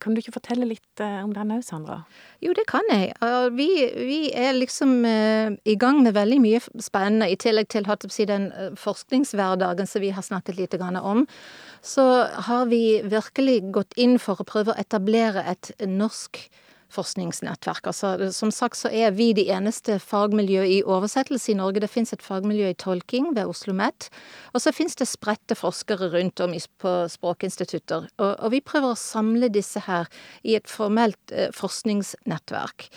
Kan 0.00 0.14
du 0.14 0.22
ikke 0.22 0.32
fortelle 0.32 0.64
litt 0.64 1.02
eh, 1.04 1.18
om 1.20 1.34
den 1.36 1.52
òg, 1.52 1.64
Sandra? 1.66 1.98
Jo, 2.40 2.54
det 2.56 2.64
kan 2.70 2.86
jeg. 2.88 3.12
Vi, 3.52 3.68
vi 3.98 4.20
er 4.32 4.56
liksom 4.56 5.04
eh, 5.04 5.52
i 5.68 5.76
gang 5.76 6.00
med 6.04 6.16
veldig 6.16 6.38
mye 6.40 6.62
spennende, 6.80 7.28
i 7.28 7.36
tillegg 7.36 7.68
til 7.68 7.84
den 8.30 8.48
forskningshverdagen 8.80 9.90
som 9.90 10.00
vi 10.00 10.14
har 10.16 10.24
snakket 10.24 10.56
litt 10.56 10.78
grann 10.80 10.96
om. 10.96 11.26
Så 11.84 12.06
har 12.48 12.66
vi 12.72 13.02
virkelig 13.04 13.60
gått 13.76 13.96
inn 14.00 14.16
for 14.18 14.40
å 14.40 14.48
prøve 14.48 14.72
å 14.72 14.80
etablere 14.80 15.44
et 15.52 15.74
norsk 15.84 16.40
forskningsnettverk. 16.92 17.90
Altså, 17.92 18.30
som 18.36 18.52
sagt 18.54 18.80
så 18.80 18.92
er 18.92 19.14
vi 19.16 19.30
de 19.36 19.48
eneste 19.54 19.98
fagmiljø 20.02 20.66
i 20.66 20.82
oversettelse 20.84 21.54
i 21.54 21.58
Norge. 21.58 21.80
Det 21.80 21.92
fins 21.92 22.12
et 22.12 22.24
fagmiljø 22.24 22.70
i 22.70 22.78
tolking 22.78 23.32
ved 23.36 23.46
Oslo 23.46 23.70
OsloMet. 23.70 24.10
Og 24.54 24.62
så 24.62 24.72
fins 24.72 24.96
det 24.96 25.08
spredte 25.08 25.54
forskere 25.54 26.10
rundt 26.10 26.40
om 26.40 26.54
på 26.80 27.08
språkinstitutter. 27.08 28.08
Og, 28.18 28.36
og, 28.40 28.50
vi 28.50 28.60
prøver 28.60 28.92
å 28.92 28.98
samle 28.98 29.48
disse 29.48 29.80
her 29.86 30.08
i 30.42 30.56
et 30.56 30.68
formelt 30.68 31.32
eh, 31.32 31.50
forskningsnettverk. 31.52 32.90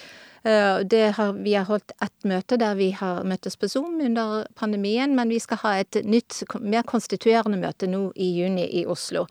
Uh, 0.44 0.84
har, 1.16 1.38
vi 1.40 1.54
har 1.56 1.70
holdt 1.70 1.94
ett 2.04 2.26
møte 2.28 2.58
der 2.60 2.76
vi 2.76 2.90
har 2.92 3.24
møttes 3.24 3.56
på 3.56 3.70
Zoom 3.72 4.02
under 4.04 4.44
pandemien, 4.60 5.16
men 5.16 5.30
vi 5.32 5.40
skal 5.40 5.62
ha 5.62 5.78
et 5.80 5.96
nytt, 6.04 6.42
mer 6.60 6.84
konstituerende 6.84 7.62
møte 7.62 7.88
nå 7.88 8.10
i 8.20 8.28
juni 8.42 8.66
i 8.82 8.84
Oslo. 8.84 9.24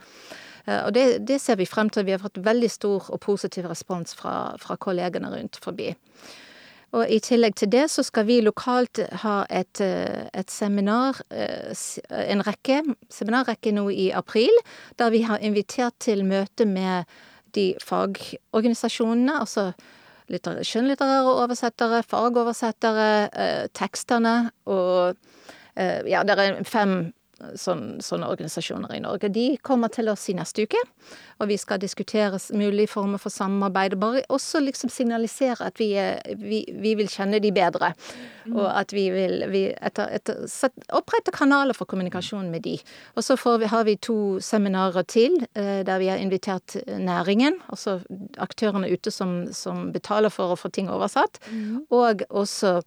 Eh, 0.66 0.84
og 0.86 0.94
det, 0.94 1.26
det, 1.28 1.40
ser 1.40 1.58
vi 1.60 1.66
frem 1.68 1.90
til. 1.90 2.06
Vi 2.06 2.14
har 2.14 2.22
fått 2.22 2.40
veldig 2.42 2.70
stor 2.70 3.10
og 3.12 3.20
positiv 3.24 3.68
respons 3.70 4.16
fra, 4.18 4.54
fra 4.62 4.78
kollegene 4.80 5.32
rundt 5.32 5.58
forbi. 5.62 5.92
Og 6.92 7.08
i 7.08 7.22
tillegg 7.24 7.56
til 7.56 7.70
det 7.72 7.86
så 7.88 8.04
skal 8.04 8.26
vi 8.28 8.42
lokalt 8.44 9.00
ha 9.22 9.42
et, 9.48 9.80
eh, 9.80 10.28
et 10.36 10.52
seminar, 10.52 11.22
eh, 11.32 11.72
en 12.10 12.44
rekke, 12.44 12.82
seminarrekke 13.10 13.72
nå 13.72 13.88
i 13.90 14.10
april, 14.12 14.52
der 15.00 15.14
vi 15.14 15.22
har 15.24 15.40
invitert 15.40 15.96
til 16.00 16.24
møte 16.28 16.68
med 16.68 17.08
de 17.56 17.72
fagorganisasjonene, 17.84 19.40
altså 19.40 19.72
skjønnlitterære 20.32 21.32
oversettere, 21.42 21.98
fagoversettere, 22.08 23.66
teksterne 23.76 24.50
og 24.64 25.16
ja, 25.76 26.22
det 26.24 26.38
er 26.38 26.62
fem 26.64 27.12
sånn, 27.58 28.00
sånne 28.04 28.28
organisasjoner 28.30 28.94
i 28.96 29.02
Norge. 29.02 29.30
De 29.32 29.46
kommer 29.64 29.92
til 29.92 30.10
oss 30.12 30.28
i 30.30 30.36
neste 30.36 30.66
uke, 30.66 30.80
og 31.40 31.48
vi 31.50 31.58
skal 31.60 31.80
diskutere 31.82 32.38
mulige 32.54 32.90
former 32.92 33.20
for 33.22 33.34
samarbeid. 33.34 33.96
Bare 34.00 34.24
også 34.32 34.62
liksom 34.62 34.92
signalisere 34.92 35.66
at 35.66 35.80
vi, 35.80 35.90
vi, 36.38 36.62
vi 36.82 36.94
vil 36.98 37.10
kjenne 37.10 37.40
de 37.42 37.52
bedre, 37.54 37.92
mm. 38.46 38.56
og 38.56 38.68
at 38.70 38.94
vi 38.94 39.08
vil 39.14 39.46
vi 39.52 39.64
etter, 39.74 40.12
etter, 40.18 40.44
opprette 40.94 41.34
kanaler 41.34 41.76
for 41.76 41.90
kommunikasjon 41.90 42.50
med 42.52 42.64
de. 42.66 42.76
Og 43.16 43.26
så 43.26 43.36
vi, 43.58 43.70
har 43.70 43.86
vi 43.88 43.96
to 43.96 44.18
seminarer 44.44 45.06
til, 45.08 45.38
eh, 45.54 45.82
der 45.86 46.02
vi 46.02 46.10
har 46.12 46.22
invitert 46.22 46.76
næringen, 46.86 47.58
altså 47.68 48.00
aktørene 48.38 48.90
ute 48.92 49.10
som, 49.10 49.52
som 49.52 49.90
betaler 49.92 50.32
for 50.32 50.52
å 50.52 50.58
få 50.58 50.70
ting 50.72 50.90
oversatt, 50.92 51.40
mm. 51.50 51.86
og 51.90 52.24
også 52.30 52.78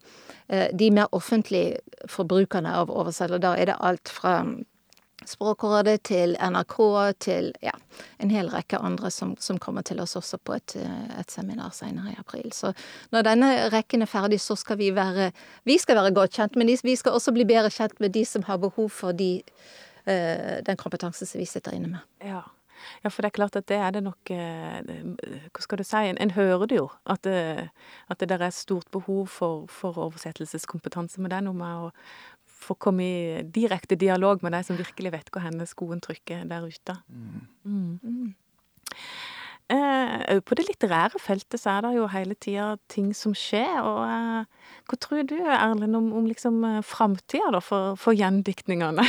eh, 0.48 0.70
de 0.72 0.90
mer 0.94 1.12
offentlige 1.12 1.80
forbrukerne 2.10 2.72
av 2.72 2.90
oversettelse. 2.90 3.42
Da 3.42 3.54
er 3.56 3.70
det 3.70 3.80
alt 3.80 4.12
fra 4.12 4.38
Språkrådet, 5.26 6.02
til 6.06 6.36
NRK, 6.36 6.76
til 7.18 7.48
ja, 7.64 7.72
en 8.22 8.30
hel 8.30 8.50
rekke 8.52 8.78
andre 8.78 9.10
som, 9.10 9.32
som 9.40 9.58
kommer 9.58 9.82
til 9.82 9.98
oss 10.04 10.12
også 10.18 10.38
på 10.38 10.54
et, 10.54 10.74
et, 10.76 11.32
seminar 11.32 11.72
senere 11.74 12.12
i 12.12 12.18
april. 12.20 12.52
Så 12.52 12.74
når 13.14 13.24
denne 13.26 13.48
rekken 13.72 14.04
er 14.04 14.10
ferdig, 14.10 14.38
så 14.44 14.54
skal 14.60 14.78
vi 14.78 14.92
være 14.94 15.32
Vi 15.64 15.78
skal 15.82 15.96
være 15.96 16.12
godt 16.14 16.36
kjent, 16.36 16.56
men 16.56 16.68
vi 16.68 16.96
skal 16.96 17.16
også 17.16 17.32
bli 17.32 17.48
bedre 17.48 17.72
kjent 17.72 17.98
med 18.00 18.12
de 18.14 18.24
som 18.24 18.44
har 18.46 18.60
behov 18.62 18.90
for 18.90 19.16
de, 19.16 19.40
uh, 20.06 20.60
den 20.66 20.76
kompetansen 20.76 21.26
som 21.26 21.40
vi 21.40 21.48
sitter 21.48 21.74
inne 21.74 21.96
med. 21.96 22.04
Ja. 22.22 22.44
Ja, 23.02 23.10
for 23.10 23.22
det 23.22 23.30
er 23.30 23.36
klart 23.38 23.56
at 23.56 23.68
det 23.70 23.76
er 23.80 23.90
det 23.94 24.02
nok 24.04 24.30
eh, 24.30 24.80
Hva 25.48 25.62
skal 25.64 25.80
du 25.80 25.84
si? 25.86 26.02
En, 26.10 26.18
en 26.20 26.34
hører 26.36 26.66
det 26.70 26.78
jo. 26.78 26.88
At 27.08 27.24
det, 27.24 27.70
at 28.10 28.20
det 28.20 28.28
der 28.28 28.44
er 28.46 28.54
stort 28.54 28.88
behov 28.92 29.26
for, 29.32 29.66
for 29.72 29.98
oversettelseskompetanse. 30.06 31.20
Men 31.20 31.32
det 31.32 31.38
er 31.40 31.46
noe 31.48 31.56
med 31.56 31.86
å, 31.88 31.90
få 32.66 32.76
komme 32.80 33.06
i 33.06 33.44
direkte 33.54 33.98
dialog 33.98 34.42
med 34.44 34.56
de 34.56 34.62
som 34.66 34.78
virkelig 34.78 35.14
vet 35.14 35.32
hvor 35.32 35.44
henne 35.46 35.68
skoen 35.68 36.02
trykker 36.04 36.44
der 36.50 36.66
ute. 36.66 36.98
Mm. 37.08 37.98
Mm. 38.02 38.34
Eh, 39.66 40.38
på 40.46 40.54
det 40.54 40.68
litterære 40.68 41.18
feltet 41.18 41.58
så 41.58 41.72
er 41.72 41.80
det 41.82 41.96
jo 41.96 42.04
hele 42.12 42.36
tida 42.38 42.76
ting 42.92 43.08
som 43.18 43.32
skjer. 43.34 43.80
og 43.82 44.04
eh, 44.06 44.68
Hva 44.86 44.98
tror 45.02 45.24
du, 45.26 45.34
Erlend, 45.42 45.96
om, 45.98 46.12
om 46.14 46.28
liksom 46.30 46.60
eh, 46.64 46.82
framtida 46.86 47.58
for, 47.58 47.96
for 47.98 48.14
gjendiktningene? 48.14 49.02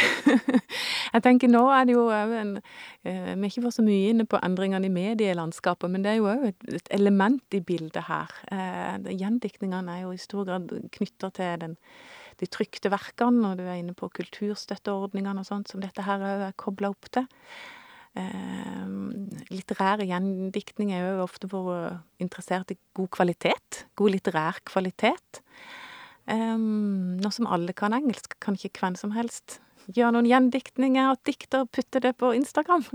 jeg 1.14 1.24
tenker 1.28 1.52
nå 1.54 1.62
er 1.70 1.86
det 1.86 1.94
jo 1.94 2.08
en 2.10 2.56
eh, 2.58 3.36
Vi 3.36 3.38
har 3.38 3.52
ikke 3.52 3.68
vært 3.68 3.78
så 3.78 3.86
mye 3.86 4.10
inne 4.16 4.26
på 4.26 4.42
endringene 4.42 4.90
i 4.90 4.96
medielandskapet, 4.98 5.94
men 5.94 6.02
det 6.02 6.16
er 6.16 6.22
jo 6.24 6.32
òg 6.34 6.50
et, 6.50 6.70
et, 6.74 6.94
element 6.98 7.54
i 7.54 7.62
bildet 7.62 8.10
her. 8.10 8.34
Eh, 8.50 9.14
gjendiktningene 9.14 10.00
er 10.00 10.08
jo 10.08 10.16
i 10.16 10.22
stor 10.26 10.48
grad 10.50 10.74
knytta 10.98 11.30
til 11.38 11.68
den 11.68 11.78
de 12.38 12.50
trykte 12.52 12.92
verkene, 12.94 13.52
og 13.52 13.60
du 13.60 13.66
er 13.66 13.80
inne 13.80 13.96
på 13.98 14.10
kulturstøtteordningene 14.14 15.42
og 15.42 15.50
sånt, 15.50 15.72
som 15.72 15.82
dette 15.84 16.06
her 16.06 16.22
er 16.22 16.56
kobla 16.60 16.92
opp 16.94 17.10
til. 17.14 17.28
Eh, 18.18 18.86
litterære 19.54 20.08
gjendiktning 20.10 20.94
er 20.96 21.06
jo 21.06 21.26
ofte 21.26 21.50
vært 21.52 22.24
interessert 22.24 22.74
i 22.74 22.80
god 22.98 23.12
kvalitet. 23.14 23.84
God 24.00 24.16
litterær 24.16 24.62
kvalitet. 24.66 25.44
Eh, 26.28 26.58
nå 26.58 27.34
som 27.34 27.50
alle 27.50 27.76
kan 27.78 27.96
engelsk, 27.98 28.38
kan 28.44 28.58
ikke 28.58 28.82
hvem 28.82 28.98
som 29.00 29.14
helst 29.18 29.60
gjøre 29.88 30.18
noen 30.18 30.28
gjendiktninger 30.28 31.14
og 31.14 31.22
dikter 31.28 31.64
og 31.64 31.72
putte 31.72 32.02
det 32.04 32.18
på 32.20 32.34
Instagram. 32.36 32.84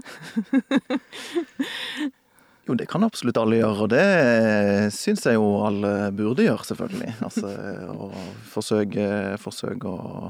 Jo, 2.69 2.77
det 2.79 2.87
kan 2.91 3.03
absolutt 3.03 3.41
alle 3.41 3.59
gjøre, 3.59 3.85
og 3.85 3.89
det 3.91 4.93
syns 4.95 5.25
jeg 5.27 5.35
jo 5.35 5.47
alle 5.67 6.13
burde 6.15 6.45
gjøre, 6.47 6.67
selvfølgelig. 6.69 7.17
Altså 7.27 7.51
å 7.91 8.11
forsøke, 8.53 9.07
forsøke 9.43 9.91
å, 9.91 10.29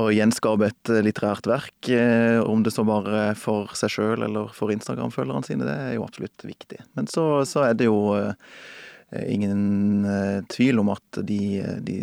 å 0.00 0.06
gjenskape 0.16 0.70
et 0.70 0.92
litterært 1.04 1.48
verk, 1.50 1.90
eh, 1.92 2.40
om 2.40 2.64
det 2.64 2.72
så 2.72 2.86
bare 2.88 3.28
for 3.36 3.76
seg 3.76 3.92
sjøl 3.92 4.24
eller 4.24 4.48
for 4.56 4.72
Instagram-følgerne 4.72 5.44
sine, 5.44 5.68
det 5.68 5.76
er 5.76 5.94
jo 5.98 6.06
absolutt 6.08 6.48
viktig. 6.48 6.80
Men 6.96 7.12
så, 7.12 7.26
så 7.48 7.66
er 7.66 7.76
det 7.76 7.90
jo 7.90 8.00
eh, 8.16 8.32
ingen 9.28 10.08
eh, 10.08 10.40
tvil 10.56 10.80
om 10.80 10.94
at 10.96 11.20
de, 11.20 11.40
de 11.84 12.00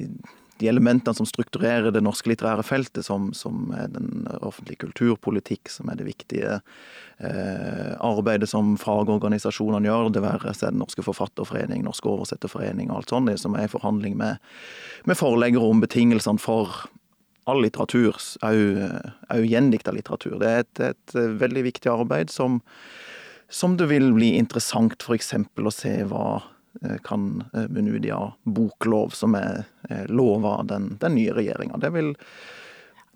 de 0.61 0.69
elementene 0.69 1.17
som 1.17 1.27
strukturerer 1.27 1.91
det 1.91 2.03
norske 2.05 2.29
litterære 2.29 2.63
feltet, 2.65 3.05
som, 3.07 3.31
som 3.33 3.71
er 3.75 3.89
den 3.93 4.27
offentlige 4.45 4.83
kulturpolitikk, 4.85 5.71
som 5.71 5.89
er 5.89 5.97
det 5.99 6.07
viktige 6.07 6.59
eh, 6.59 7.93
arbeidet 8.03 8.49
som 8.51 8.75
fagorganisasjonene 8.79 9.89
gjør, 9.89 10.11
det 10.13 10.23
være 10.25 10.53
seg 10.53 10.73
Den 10.73 10.83
norske 10.83 11.05
forfatterforening, 11.05 11.83
Norsk 11.87 12.07
oversetterforening 12.09 12.91
og 12.91 13.01
alt 13.01 13.15
sånt, 13.15 13.31
det 13.31 13.39
som 13.41 13.57
er 13.57 13.67
i 13.67 13.73
forhandling 13.73 14.17
med, 14.19 14.43
med 15.09 15.19
forleggere 15.19 15.73
om 15.73 15.81
betingelsene 15.83 16.41
for 16.41 16.85
all 17.49 17.59
litteratur, 17.65 18.15
òg 18.45 19.43
gjendikta 19.49 19.91
litteratur. 19.91 20.37
Det 20.39 20.49
er 20.49 20.63
et, 20.63 20.83
et, 20.93 21.15
veldig 21.41 21.65
viktig 21.65 21.91
arbeid 21.91 22.31
som, 22.31 22.61
som 23.51 23.75
det 23.79 23.89
vil 23.91 24.13
bli 24.15 24.33
interessant 24.39 25.03
f.eks. 25.03 25.33
å 25.59 25.73
se 25.73 25.97
hva 26.07 26.27
kan 27.05 27.43
munne 27.53 27.93
ut 27.93 28.05
i 28.05 28.11
av 28.11 28.33
boklov, 28.43 29.13
som 29.13 29.37
er 29.37 29.63
lova 30.09 30.55
den, 30.67 30.95
den 30.99 31.15
nye 31.15 31.35
regjeringa. 31.37 31.77
Det 31.77 31.91
vil 31.93 32.13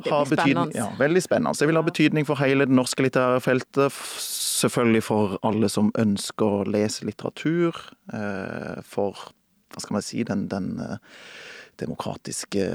ha 0.06 0.26
betydning 0.26 0.72
Ja, 0.76 0.92
veldig 1.00 1.24
spennende. 1.24 1.58
Det 1.60 1.68
vil 1.68 1.80
ha 1.80 1.84
betydning 1.84 2.26
for 2.28 2.40
hele 2.42 2.68
det 2.70 2.76
norske 2.76 3.04
litterære 3.06 3.42
feltet. 3.42 3.94
Selvfølgelig 4.22 5.04
for 5.06 5.38
alle 5.48 5.70
som 5.70 5.92
ønsker 5.98 6.60
å 6.62 6.68
lese 6.70 7.08
litteratur. 7.08 7.78
Eh, 8.14 8.78
for, 8.86 9.30
hva 9.74 9.84
skal 9.84 9.98
man 9.98 10.06
si, 10.06 10.24
den, 10.28 10.48
den 10.52 10.78
eh, 10.84 11.00
demokratiske 11.80 12.66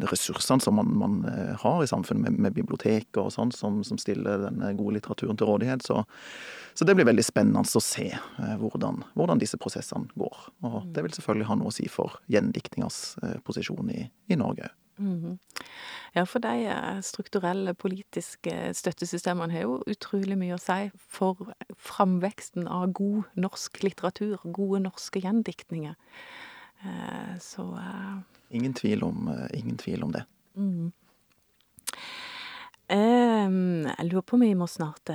ressursene 0.00 0.64
som 0.64 0.78
man, 0.80 0.90
man 0.98 1.16
har 1.60 1.82
i 1.84 1.88
samfunnet, 1.90 2.24
med, 2.24 2.38
med 2.46 2.56
biblioteker 2.56 3.22
og 3.22 3.34
sånn, 3.34 3.52
som, 3.54 3.82
som, 3.86 4.00
stiller 4.00 4.46
denne 4.46 4.72
gode 4.78 4.96
litteraturen 4.98 5.38
til 5.38 5.50
rådighet. 5.50 5.84
Så, 5.86 6.00
så 6.74 6.86
det 6.88 6.96
blir 6.96 7.08
veldig 7.08 7.24
spennende 7.26 7.62
å 7.62 7.84
se 7.84 8.08
eh, 8.14 8.56
hvordan, 8.60 9.02
hvordan, 9.18 9.40
disse 9.42 9.60
prosessene 9.60 10.10
går. 10.18 10.46
Og 10.66 10.82
det 10.94 11.04
vil 11.04 11.14
selvfølgelig 11.16 11.48
ha 11.50 11.58
noe 11.60 11.72
å 11.72 11.76
si 11.76 11.88
for 11.92 12.18
gjendiktningas 12.32 13.02
eh, 13.22 13.38
posisjon 13.46 13.92
i, 13.94 14.04
i 14.30 14.38
Norge. 14.40 14.70
Mhm. 15.00 15.38
Ja, 16.12 16.24
for 16.26 16.42
de 16.42 16.66
eh, 16.66 17.00
strukturelle 17.06 17.72
politiske 17.78 18.72
støttesystemene 18.76 19.54
har 19.54 19.66
jo 19.68 19.78
utrolig 19.88 20.36
mye 20.40 20.56
å 20.56 20.60
si 20.60 20.90
for 20.98 21.52
framveksten 21.78 22.68
av 22.68 22.90
god 22.98 23.30
norsk 23.38 23.80
litteratur, 23.84 24.42
gode 24.44 24.82
norske 24.88 25.22
gjendiktninger. 25.22 25.94
Eh, 26.84 27.38
Så 27.40 27.62
eh, 27.76 28.18
Ingen 28.50 28.74
tvil 28.74 29.02
om, 29.02 29.28
eh, 29.28 29.58
ingen 29.58 29.76
tvil 29.76 30.02
om 30.02 30.12
det. 30.12 30.24
Mm. 30.56 30.92
Jeg 32.90 34.06
lurer 34.10 34.24
på 34.26 34.34
om 34.34 34.40
vi 34.42 34.54
må 34.58 34.66
snart 34.66 35.10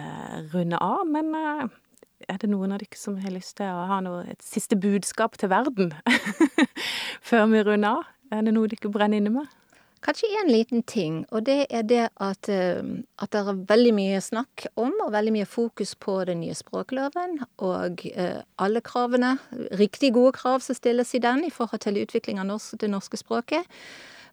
runde 0.54 0.78
av, 0.80 1.02
men 1.12 1.34
er 1.36 2.38
det 2.40 2.48
noen 2.48 2.72
av 2.72 2.80
dere 2.80 2.96
som 2.96 3.18
har 3.20 3.34
lyst 3.36 3.58
til 3.60 3.68
å 3.68 3.84
ha 3.90 3.98
noe, 4.00 4.22
et 4.32 4.44
siste 4.44 4.78
budskap 4.80 5.36
til 5.36 5.52
verden 5.52 5.92
før 7.30 7.50
vi 7.52 7.66
runder 7.68 7.98
av? 8.00 8.08
Er 8.32 8.48
det 8.48 8.54
noe 8.56 8.72
dere 8.72 8.92
brenner 8.94 9.20
inne 9.20 9.34
med? 9.36 9.52
Kanskje 10.06 10.28
én 10.38 10.52
liten 10.54 10.84
ting, 10.86 11.24
og 11.34 11.48
det 11.48 11.66
er 11.74 11.82
det 11.82 12.04
at, 12.22 12.50
eh, 12.50 12.84
at 13.18 13.32
det 13.34 13.40
er 13.42 13.62
veldig 13.72 13.94
mye 13.98 14.20
snakk 14.22 14.68
om 14.78 14.94
og 15.02 15.14
veldig 15.16 15.34
mye 15.34 15.48
fokus 15.50 15.96
på 15.96 16.20
den 16.30 16.44
nye 16.44 16.54
språkloven 16.54 17.40
og 17.58 18.04
eh, 18.14 18.44
alle 18.62 18.84
kravene, 18.86 19.40
riktig 19.74 20.14
gode 20.14 20.36
krav 20.38 20.62
som 20.62 20.78
stilles 20.78 21.16
i 21.18 21.24
den 21.24 21.42
i 21.48 21.50
forhold 21.50 21.82
til 21.82 21.98
utvikling 22.04 22.38
av 22.38 22.46
norsk, 22.52 22.78
det 22.82 22.92
norske 22.94 23.18
språket. 23.18 23.66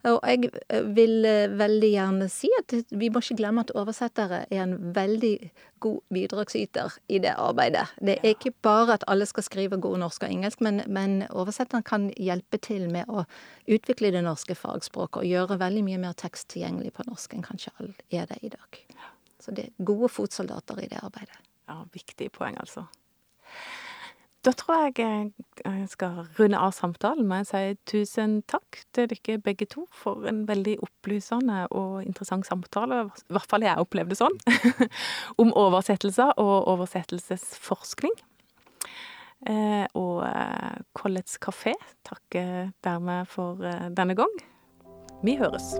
Og 0.02 0.18
jeg 0.26 0.50
eh, 0.68 0.86
vil 0.96 1.26
eh, 1.28 1.52
veldig 1.58 1.90
gjerne 1.92 2.26
si 2.32 2.50
at 2.58 2.74
vi 2.90 3.10
må 3.12 3.22
ikke 3.22 3.36
glemme 3.38 3.62
at 3.62 3.70
oversettere 3.78 4.40
er 4.48 4.62
en 4.64 4.74
veldig 4.96 5.34
god 5.82 6.00
bidragsyter 6.14 6.96
i 7.08 7.20
det 7.22 7.34
arbeidet. 7.38 7.84
Det 8.02 8.16
er 8.18 8.34
ikke 8.34 8.54
bare 8.66 8.96
at 8.98 9.06
alle 9.10 9.26
skal 9.30 9.46
skrive 9.46 9.78
god 9.82 10.00
norsk 10.02 10.26
og 10.26 10.34
engelsk, 10.34 10.62
men, 10.64 10.82
men 10.86 11.22
oversetteren 11.30 11.86
kan 11.86 12.08
hjelpe 12.18 12.58
til 12.62 12.88
med 12.90 13.10
å 13.10 13.24
utvikle 13.70 14.10
det 14.14 14.24
norske 14.26 14.58
fagspråket 14.58 15.22
og 15.22 15.30
gjøre 15.30 15.60
veldig 15.62 15.84
mye 15.86 16.02
mer 16.02 16.18
tekst 16.18 16.50
tilgjengelig 16.54 16.96
på 16.98 17.06
norsk 17.06 17.38
enn 17.38 17.46
kanskje 17.46 17.74
alle 17.78 17.94
er 18.10 18.26
det 18.30 18.42
i 18.42 18.50
dag. 18.50 18.82
Så 19.42 19.54
det 19.54 19.68
er 19.68 19.86
gode 19.86 20.10
fotsoldater 20.10 20.82
i 20.82 20.90
det 20.90 20.98
arbeidet. 21.02 21.38
Ja, 21.70 21.82
viktig 21.94 22.30
poeng, 22.34 22.58
altså. 22.58 22.88
Da 24.42 24.50
tror 24.58 24.88
jeg 24.98 25.30
jeg 25.62 25.88
skal 25.88 26.24
runde 26.34 26.58
av 26.58 26.72
samtalen 26.74 27.28
med 27.30 27.44
å 27.44 27.46
si 27.46 27.76
tusen 27.86 28.40
takk 28.50 28.80
til 28.90 29.06
dere 29.12 29.38
begge 29.38 29.68
to 29.70 29.84
for 29.94 30.26
en 30.26 30.42
veldig 30.48 30.80
opplysende 30.82 31.68
og 31.70 32.00
interessant 32.02 32.48
samtale, 32.48 33.04
i 33.06 33.36
hvert 33.36 33.46
fall 33.50 33.62
jeg 33.62 33.78
opplevde 33.78 34.18
sånn, 34.18 34.34
om 35.42 35.54
oversettelser 35.54 36.34
og 36.42 36.66
oversettelsesforskning. 36.74 38.18
Eh, 39.46 39.86
og 39.98 40.22
eh, 40.26 40.82
Collets 40.94 41.38
kafé 41.42 41.74
takker 42.06 42.72
dermed 42.82 43.30
for 43.30 43.62
eh, 43.62 43.90
denne 43.94 44.18
gang. 44.18 44.42
Vi 45.22 45.38
høres. 45.38 45.74